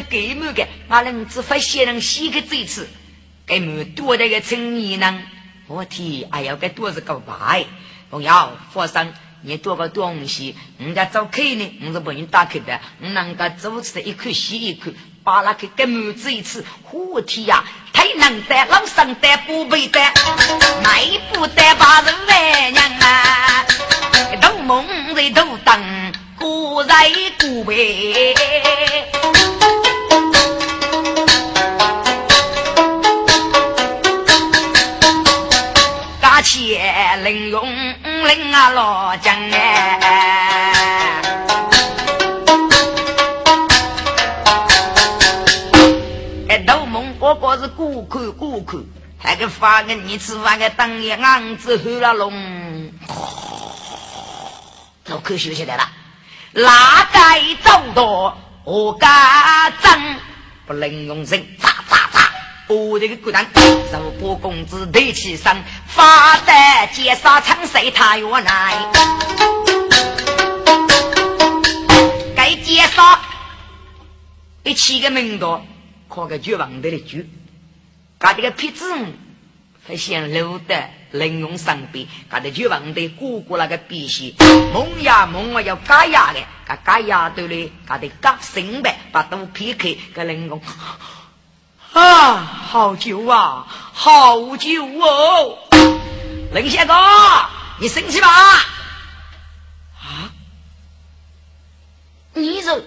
[0.00, 0.66] 给么个？
[0.88, 2.88] 俺人只发现人洗个嘴齿，
[3.46, 5.20] 给么多的个成年呢？
[5.66, 7.66] 我天，还要给多是个白
[8.10, 9.12] 朋友，佛生。
[9.40, 12.80] 你多个东西，人家走开呢，我是帮你打开的。
[13.00, 14.90] 我那个做出来一口吸一口，
[15.22, 20.00] 把那个根木子一次，火天呀，太能得，老生得，不背得，
[20.82, 23.64] 迈不得，把人为娘啊，
[24.40, 24.84] 都梦
[25.14, 28.34] 在都等，孤在孤背。
[36.42, 37.62] 钱零用。
[38.28, 39.98] 领啊老将哎，
[46.48, 48.84] 哎，斗梦哥哥是顾客顾客，
[49.18, 52.92] 还给发个你吃饭个当夜昂子喝了龙，
[55.04, 55.88] 都可休息来了，
[56.52, 59.08] 哪该走到，我该
[59.80, 60.16] 争，
[60.66, 61.77] 不能用人咋咋咋。
[62.68, 63.46] 我这个孤单，
[63.90, 65.56] 受波公子提起身，
[65.86, 66.52] 发得
[66.92, 68.92] 劫杀长谁他原来？
[72.36, 73.18] 该劫杀
[74.64, 75.64] 一起个名多，
[76.08, 77.24] 靠个绝望的的绝，
[78.18, 78.84] 搞这个皮子
[79.86, 84.36] 还显露的玲珑上边，搞的绝望的姑姑那个鼻息，
[84.74, 90.60] 蒙呀蒙啊要嘎牙的，嘎嘎牙头嘞，搞的嘎身白，把都劈开个玲珑。
[91.92, 95.58] 啊，好酒啊，好酒哦！
[96.52, 96.94] 林先哥，
[97.80, 98.28] 你生气吧？
[98.28, 100.30] 啊？
[102.34, 102.80] 你说，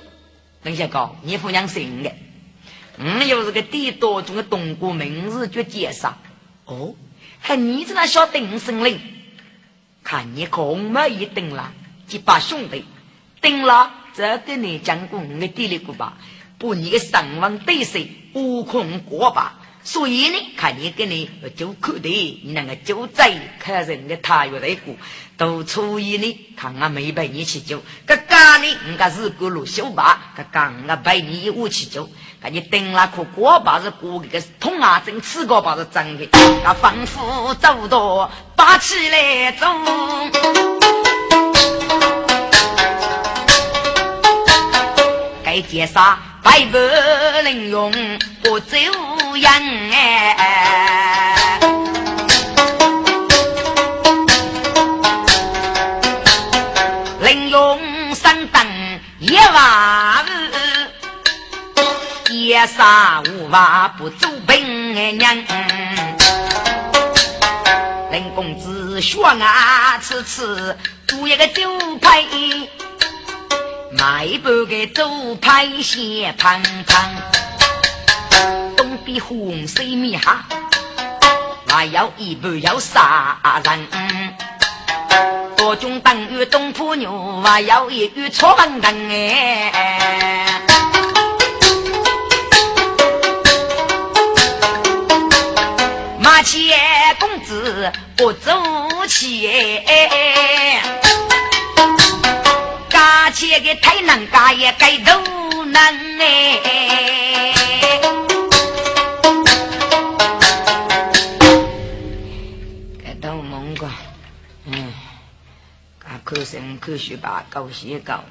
[0.64, 2.14] 林先哥，你夫娘生的，
[2.97, 6.18] 嗯，又是个地道中的东国名字叫介绍。
[6.66, 6.95] 哦，
[7.39, 9.02] 还你这那小丁生灵，
[10.04, 11.74] 看你空没一定了，
[12.08, 12.86] 几把兄弟，
[13.41, 16.14] 定了，这跟你讲过我的地理过吧。
[16.62, 17.99] 不，你的上王对手
[18.34, 19.55] 无空过吧？
[19.84, 22.07] 所以呢，看你跟你就可的，
[22.43, 24.93] 你那个就在看人的他月来过，
[25.38, 32.07] 都初一呢，看俺没陪你去酒，个干呢，人家是过路修吧，个干俺陪你我去酒，
[32.39, 36.30] 看你等那颗锅巴是锅个通啊，真吃锅巴是真的，
[36.64, 39.66] 那丰富走多，把起来走。
[45.43, 46.20] 该介绍。
[46.43, 46.77] 百不
[47.43, 47.91] 能用
[48.43, 48.75] 不走
[49.37, 49.53] 样
[49.91, 51.59] 哎，
[57.19, 58.65] 能用三等
[59.19, 60.25] 一万
[62.29, 65.35] 五，夜杀无法不走本娘。
[68.11, 70.75] 林公子说啊，吃吃
[71.05, 71.69] 煮一个酒
[72.01, 72.25] 牌。
[73.93, 77.11] 卖半个走排线胖胖，
[78.77, 80.45] 东边红西面哈，
[81.67, 83.87] 还要一不要杀人。
[85.57, 90.61] 多种等于东坡牛，还要一鱼搓板凳哎。
[96.19, 96.79] 马前
[97.19, 98.51] 公子不走
[99.07, 101.01] 起哎。
[103.34, 107.53] 这个太难干也该都难哎！
[113.03, 113.89] 该都蒙过，
[114.65, 114.93] 嗯，
[115.97, 118.25] 该科生科学吧，搞些搞，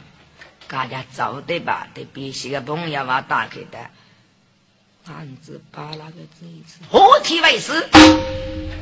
[0.68, 1.88] 大家找对吧？
[1.94, 3.78] 对必须个朋友嘛打开的，
[5.06, 7.88] 俺子把那个这一次何体为师？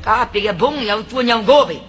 [0.02, 1.80] 隔壁个朋友做娘过呗，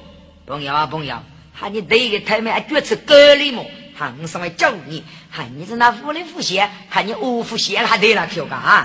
[0.46, 1.24] 朋友啊朋友，
[1.54, 3.66] 喊你对个他们还决策隔离么？
[4.00, 8.82] 喊上来教你，喊你是那福里福县，喊你五福县还得了跳个啊？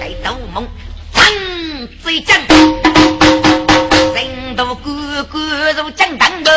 [0.00, 0.66] 带斗梦，
[1.12, 1.22] 张
[2.02, 2.34] 嘴张，
[4.14, 6.50] 人都哥哥如江当的。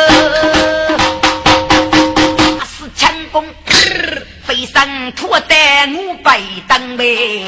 [2.94, 3.44] 强弓
[4.46, 7.44] 飞上脱带五百灯呗，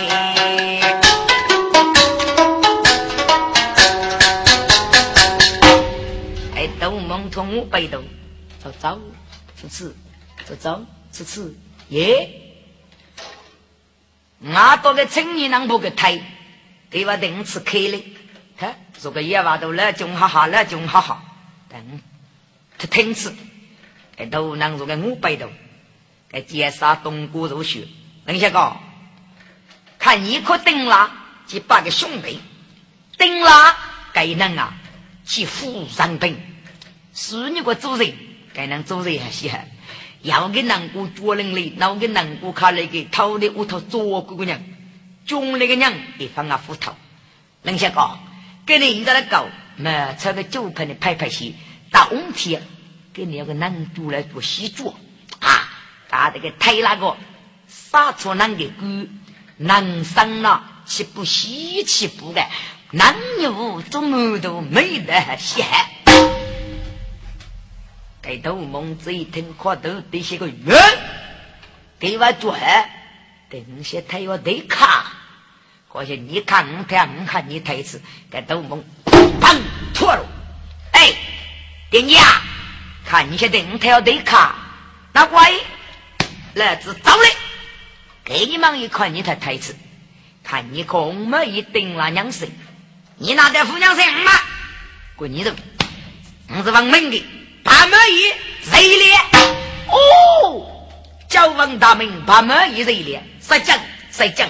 [6.79, 8.03] 斗梦同五百斗，
[8.63, 8.99] 走走
[9.61, 9.97] 吃吃，
[10.49, 11.55] 走走吃吃
[11.89, 12.43] 耶！
[14.43, 16.23] 俺多个青年能不个抬，
[16.91, 18.01] 给我等次开了，
[18.57, 21.23] 看，这个野娃都来中哈哈来中哈哈，
[21.69, 22.01] 等
[22.79, 23.35] 他听次。
[24.17, 25.49] 哎，都能做个五百多，
[26.31, 27.87] 该介绍东郭入学。
[28.25, 28.77] 林小哥，
[29.99, 31.11] 看你可顶了
[31.47, 32.41] 几百个兄弟，
[33.17, 33.77] 顶了
[34.13, 34.75] 该能啊
[35.25, 36.37] 去富上等。
[37.15, 38.15] 是你个主人，
[38.55, 39.69] 该能主人还稀罕。
[40.23, 44.61] 要给南姑做人哩，那我给南姑看那个偷的屋头做姑娘，
[45.27, 46.95] 种那个娘一放啊斧头。
[47.63, 48.19] 林小哥，
[48.67, 49.47] 给你在那搞，
[49.77, 51.55] 那穿个酒盆的拍拍戏，
[51.91, 52.63] 冬天。
[53.15, 54.97] 给你那个男主来做西做
[55.41, 55.69] 啊！
[56.09, 57.17] 把这个推那个
[57.67, 59.09] 杀出男的歌，
[59.57, 62.47] 男生呢岂不稀奇不的？
[62.93, 65.65] 男女做么都没得些。
[68.23, 70.77] 给头蒙子一听，可都得些个冤，
[71.99, 72.57] 给我做，
[73.51, 75.13] 等些他要得卡，
[75.93, 78.01] 可惜你看我看我看你台词，
[78.31, 79.59] 给头蒙砰
[79.95, 80.27] 错了，
[80.93, 81.13] 哎，
[81.91, 82.19] 丁家。
[83.11, 84.55] 看你些顶条对卡，
[85.15, 85.51] 那乖，
[86.53, 87.33] 来自走嘞，
[88.23, 89.75] 给你们一看你台台词，
[90.45, 92.51] 看你空么一顶那娘生，
[93.17, 94.33] 你拿点富娘生吗？
[95.17, 95.55] 滚你走，
[96.49, 97.25] 我是王门的，
[97.69, 98.23] 把门一
[98.71, 99.13] 热烈，
[99.89, 100.67] 哦，
[101.29, 103.79] 叫王大门把门一热烈，谁讲
[104.11, 104.49] 谁讲，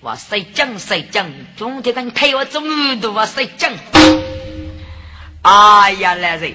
[0.00, 3.70] 我谁讲谁讲，中天跟开我中都我谁讲，
[5.42, 6.54] 哎呀来人。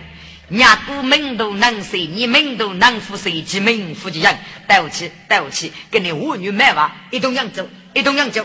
[0.49, 3.43] 伢姑门都能睡，你门都能服谁？
[3.43, 4.35] 其门夫妻人，
[4.67, 8.43] 对不起，对不起，跟你妇女买娃，一同扬州，一同扬州。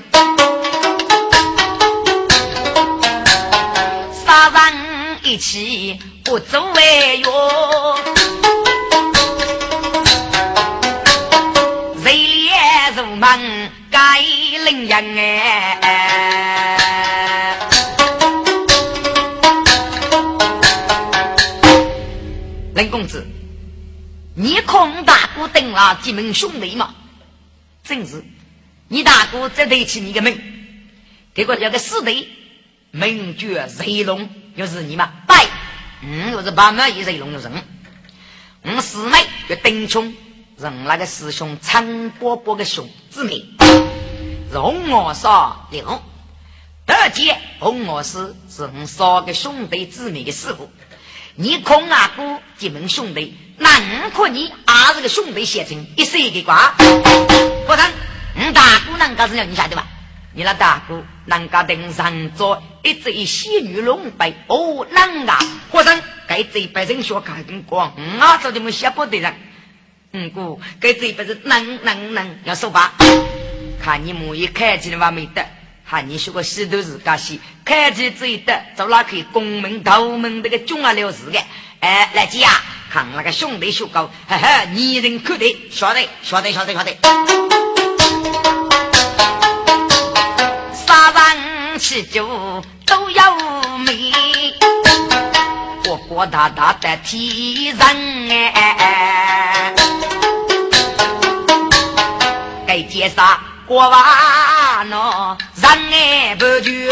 [5.35, 7.99] 一起不走为哟，
[11.97, 12.53] 热烈
[12.95, 14.21] 如梦该
[14.65, 17.59] 领人哎。
[22.77, 23.27] 林公子，
[24.37, 26.95] 你空大哥等了几门兄弟吗？
[27.83, 28.23] 正是，
[28.87, 30.41] 你大哥再提起你的名，
[31.35, 32.29] 结果这个师弟
[32.93, 35.11] 名绝瑞龙，又是你嘛？
[35.27, 35.37] 对，
[36.03, 37.53] 嗯，又是八门一是龙的人。
[38.63, 40.15] 我师妹叫丁琼，
[40.57, 43.45] 认那个师兄陈伯伯的兄姊妹，
[44.51, 46.03] 是红毛少刘
[46.87, 50.71] 德杰，红毛师是我少个兄弟姊妹的师傅。
[51.35, 56.75] 你空阿哥几门兄弟，那可你二十个兄弟写成一岁一个瓜。
[57.67, 57.91] 不成，
[58.37, 59.43] 你大姑能干什么？
[59.43, 59.89] 你晓得吧？
[60.35, 65.39] 你那大姑能干登上座，一只一仙女龙背哦，能啊！
[65.71, 69.35] 或者该这辈人学看光，啊，早就没写不得人。
[70.13, 72.95] 嗯，姑该这辈子能能能要说吧？
[73.81, 75.47] 看你母一开起的话没得。
[75.87, 79.23] 喊你学个西都是干西，开机最得走哪去？
[79.23, 81.39] 公门头门这个中啊了事的，
[81.81, 82.51] 哎，来姐啊，
[82.91, 87.64] 看那个兄弟学高，哈哈，你人可得，晓得，晓得，晓得，晓得。
[91.87, 92.27] 吃酒
[92.87, 93.37] 都要
[93.81, 94.11] 美，
[95.85, 97.79] 活活大大的提人
[98.55, 99.75] 哎，
[102.67, 103.23] 该介绍。
[103.67, 106.91] 过完了，人爱不绝，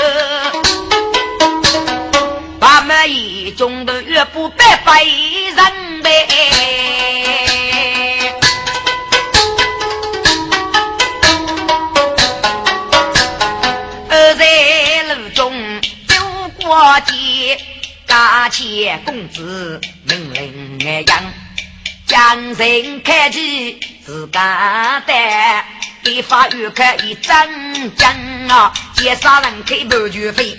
[2.60, 6.28] 把们一中的越不白白人呗。
[18.12, 21.18] 大钱公子命令一样，
[22.06, 25.14] 将人开启自家的。
[26.02, 27.34] 立法院开一整
[27.96, 28.12] 讲
[28.50, 30.58] 啊，介绍人开不绝费，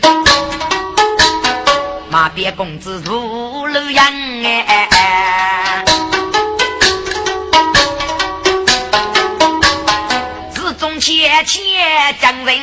[2.09, 4.03] 马边公子如路阳
[4.43, 5.85] 哎，
[10.55, 11.61] 自中切切
[12.19, 12.57] 将人，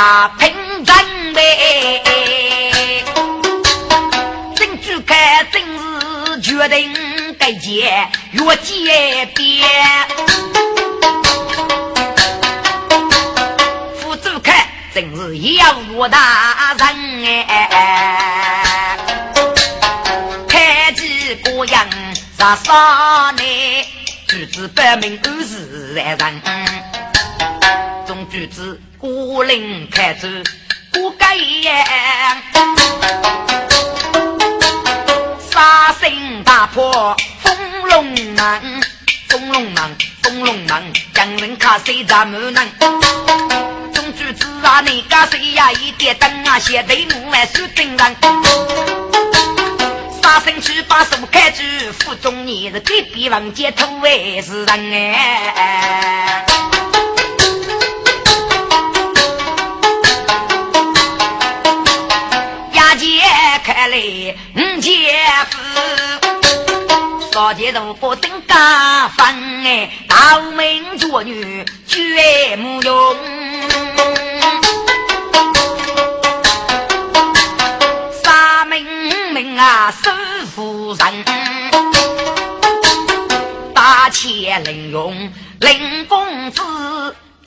[0.00, 3.04] 局压平阵呗。
[5.06, 6.92] 开正是决定
[7.38, 9.68] 改结越结边，
[14.00, 16.86] 副主开正是要我大人
[17.48, 18.96] 哎，
[20.48, 21.86] 开几个样
[22.38, 22.72] 啥啥
[23.32, 23.42] 呢？
[24.28, 26.42] 举子百名都是人，
[28.06, 30.28] 总举子孤零开走
[30.92, 31.74] 不改样。
[35.50, 37.56] 杀声大破风
[37.88, 38.80] 龙门，
[39.30, 42.68] 风龙门，风龙门，将人卡谁咱们能？
[43.94, 45.72] 中举子啊，你家谁呀？
[45.72, 48.16] 一点灯啊，写对木来守真人。
[50.22, 51.62] 杀声去把手开住，
[52.00, 56.44] 府中你是隔壁房间土卫是人哎。
[63.88, 63.96] 来
[64.56, 64.90] 五姐
[65.50, 65.58] 夫，
[67.32, 73.16] 少见如果登家分哎，大门做女绝无用。
[78.22, 78.82] 三门
[79.32, 80.10] 门啊守
[80.54, 81.24] 夫人，
[83.74, 86.62] 大钱能用林公子。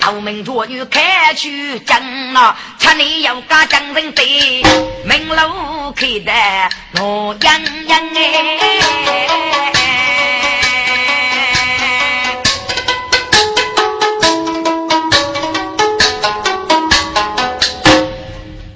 [0.04, 4.62] 后门弱女开去江了，千里有家江人对，
[5.06, 8.80] 门路开得罗洋洋哎。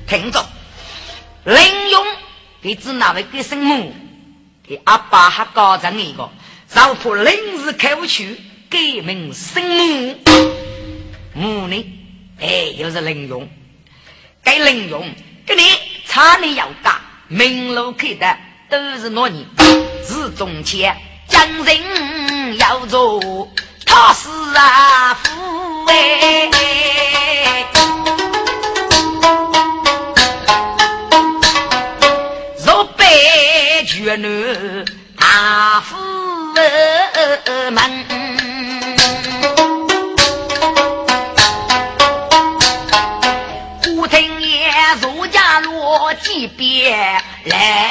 [0.07, 0.45] 听着，
[1.43, 2.05] 林勇
[2.61, 3.93] 给指哪位给生母？
[4.65, 6.29] 给阿爸还搞成一个，
[6.73, 10.15] 老婆临时开不去，改名生母。
[11.37, 11.85] 母呢？
[12.39, 13.47] 哎，又是林勇，
[14.43, 15.07] 该林勇
[15.45, 15.61] 跟你
[16.07, 18.37] 差你要大，明路开的
[18.69, 19.45] 都是那年，
[20.03, 23.47] 是中钱将人要做，
[23.85, 26.49] 他是啊富哎，
[32.65, 34.83] 若被绝女
[35.19, 35.95] 大富
[37.71, 37.96] 门。
[47.49, 47.86] 来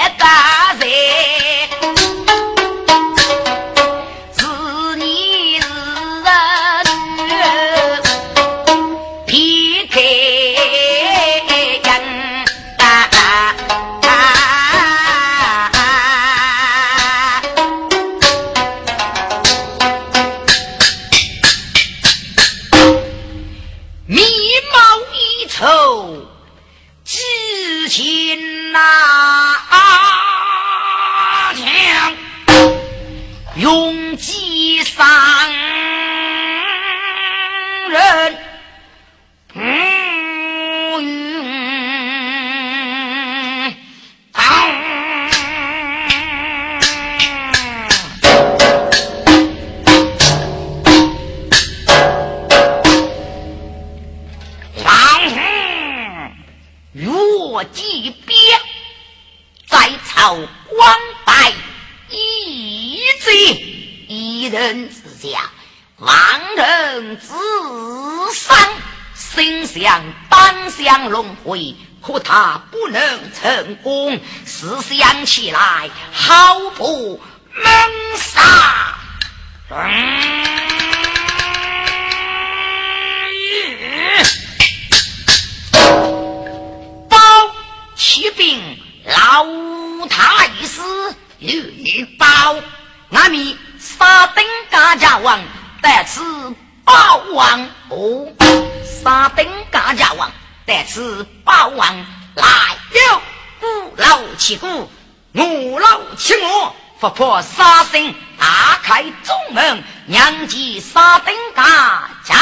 [99.37, 100.33] 登家家王。
[100.65, 103.23] 得此霸王来了，
[103.61, 104.91] 鼓楼起鼓，
[105.35, 112.35] 五楼起锣，佛破沙僧打开中门，娘祭沙登家家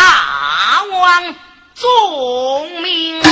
[0.91, 1.35] 王
[1.75, 3.23] 众命。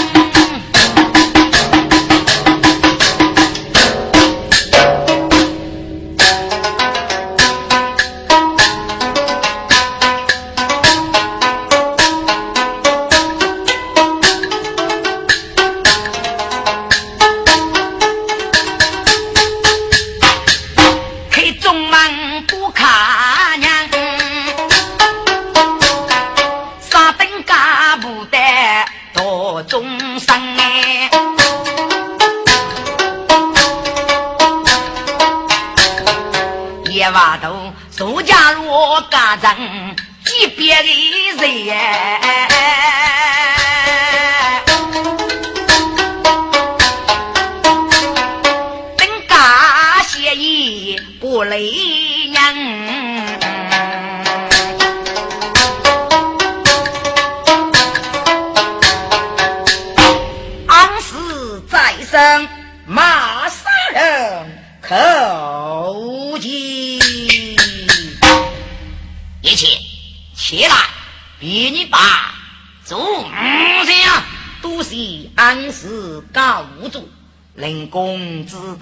[77.63, 78.77] 令公子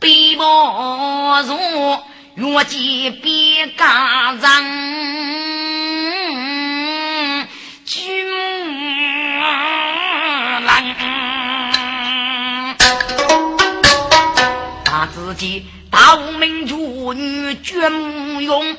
[0.00, 2.04] 比我弱，
[2.34, 4.64] 越级别家长，
[7.84, 8.28] 君
[10.66, 10.96] 郎。
[15.14, 18.76] 自己大无名主女绝木用，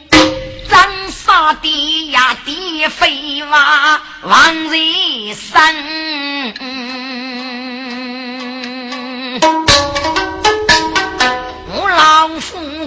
[0.69, 5.55] 斩杀地呀地飞娃王人生。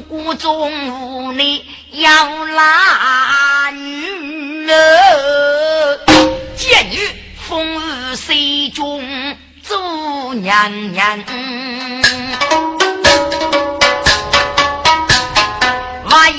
[0.09, 2.11] 谷中你要
[2.47, 6.01] 拉女儿，
[6.57, 6.97] 见女
[7.37, 11.19] 风雨水中做娘娘。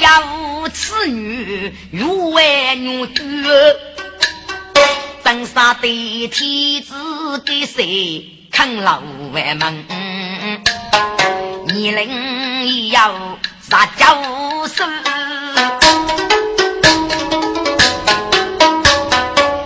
[0.02, 3.76] 要此女如为女婿，
[5.24, 9.02] 真杀的天子给谁看老
[9.34, 9.86] 外门？
[11.74, 13.40] 你人要
[13.70, 14.18] 杀教
[14.68, 14.84] 授，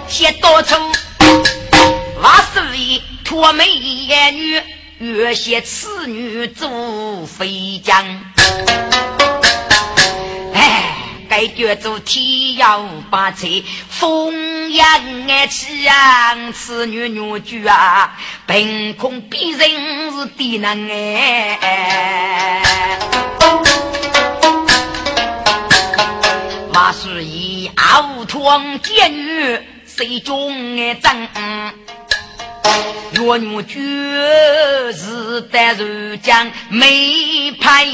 [0.09, 0.77] 写多愁，
[2.21, 4.61] 万岁托美女，
[4.99, 8.03] 越写此女做飞将。
[11.35, 16.51] 该叫做天要八彩，风扬爱气啊！
[16.51, 18.15] 此女女婿啊，
[18.45, 22.61] 凭空逼人是低能哎。
[26.71, 31.27] 马是以傲闯奸女，谁中爱争？
[33.13, 37.87] 若女婿是得如将，没派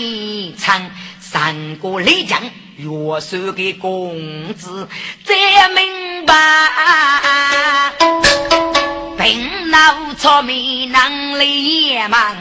[0.58, 0.92] 场，
[1.32, 2.42] 三个雷将。
[2.78, 4.88] 月收给公子，
[5.26, 6.34] 再明白，
[9.18, 12.36] 平脑聪明能力也忙。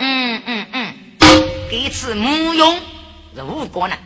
[0.00, 0.94] 嗯嗯嗯，
[1.70, 2.76] 这次木用
[3.34, 3.96] 是五个呢，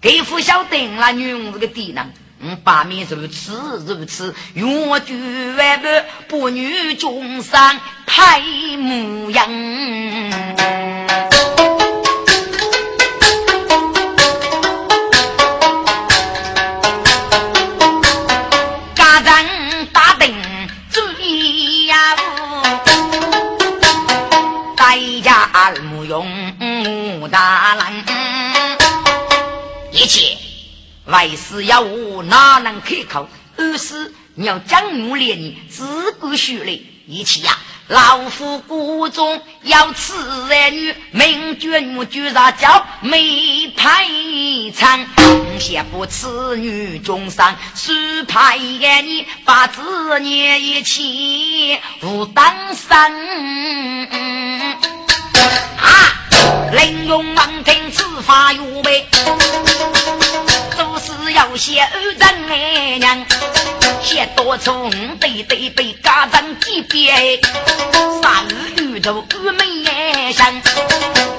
[0.00, 2.12] 给副小丁那女人是个低能。
[2.40, 4.64] 嗯，八面如此如此，月
[5.00, 8.40] 举万般，不女中上拍
[8.76, 9.48] 模样。
[31.08, 33.28] 为师要我哪能开口？
[33.56, 37.58] 二是你要将我连你自古学来一起呀！
[37.88, 44.04] 老夫谷中要此儿女，名君我居然叫没排
[44.76, 45.06] 场，
[45.58, 49.80] 先不此女中上，是派你把子
[50.20, 52.98] 念一起无当生
[55.78, 56.70] 啊！
[56.72, 59.06] 令用王听此法有备，
[61.38, 63.24] 要写二人来娘，
[64.02, 67.40] 写多从对对被家长级别，
[68.20, 68.44] 三
[68.76, 70.60] 日头玉梅香，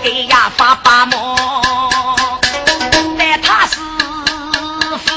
[0.02, 2.40] 给呀发八毛，
[3.18, 3.76] 但他师
[5.06, 5.14] 傅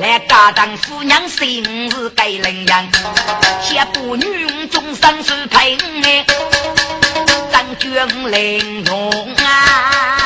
[0.00, 2.88] 来家长夫娘心是给人样，
[3.60, 6.24] 写不女终生是配哎。
[7.78, 7.90] 军
[8.30, 10.21] 令用啊，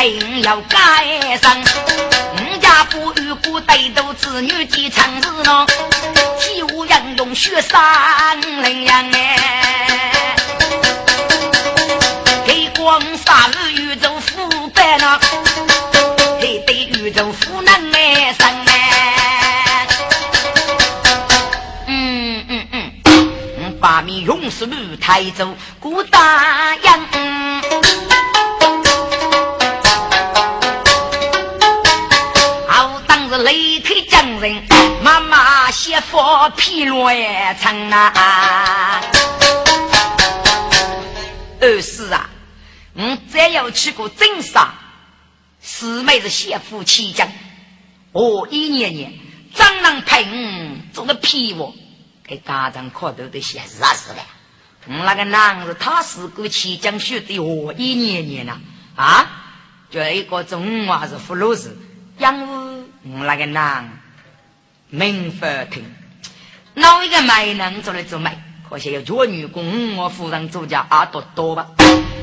[0.00, 0.78] 定要改
[1.42, 1.64] 生。
[2.32, 5.66] 我家不遇过带头子女几成事呢，
[6.38, 10.36] 几乎人用血三零样哎，
[12.46, 15.18] 给光杀日宇宙腐败呢，
[16.40, 18.48] 给对宇宙腐难哎生。
[23.80, 26.98] 把米用是路抬走，顾大洋。
[27.00, 27.17] 好当日雷
[35.98, 36.18] 媳妇
[36.56, 39.00] 披罗也成啊！
[41.60, 42.30] 二是啊，
[42.94, 44.74] 我再要去过镇上，
[45.60, 47.28] 四妹子媳妇起将，
[48.12, 49.12] 我一年年
[49.52, 51.74] 张郎陪我做个皮窝，
[52.24, 54.20] 给家长看到的些是啊是的。
[54.86, 58.60] 我那个男子他是个起将学的，我一年年呐
[58.94, 59.26] 啊，
[59.90, 61.76] 就一个中华是葫芦子，
[62.18, 64.00] 养我我那个男
[64.90, 65.84] 明法庭，
[66.72, 68.38] 哪一个没能做来做媒？
[68.70, 71.66] 可惜有绝女工，我夫人做家阿多多吧。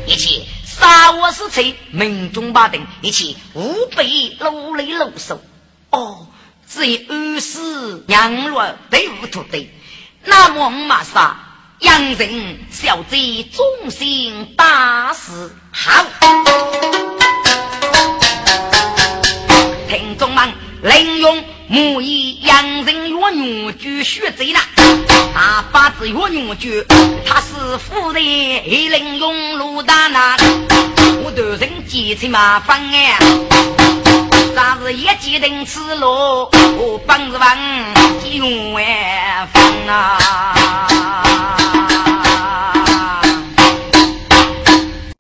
[0.08, 4.04] 一起杀我是贼，命中八等，一起五百
[4.40, 5.44] 努力露手。
[5.92, 6.28] 哦，
[6.68, 9.72] 只有二世娘落对不土对，
[10.24, 11.38] 那么马杀
[11.82, 16.04] 杨人小贼，忠心大事好。
[19.88, 20.52] 听众们，
[20.82, 24.60] 领用木以杨人若女举血贼了。
[25.34, 26.86] 大八字月女绝，
[27.26, 30.38] 他是夫人一领用路大难，
[31.24, 33.18] 我头人几次麻烦哎，
[34.56, 37.58] 啥是一记定吃路，我本是王
[38.22, 38.40] 几
[38.74, 41.65] 万分啊。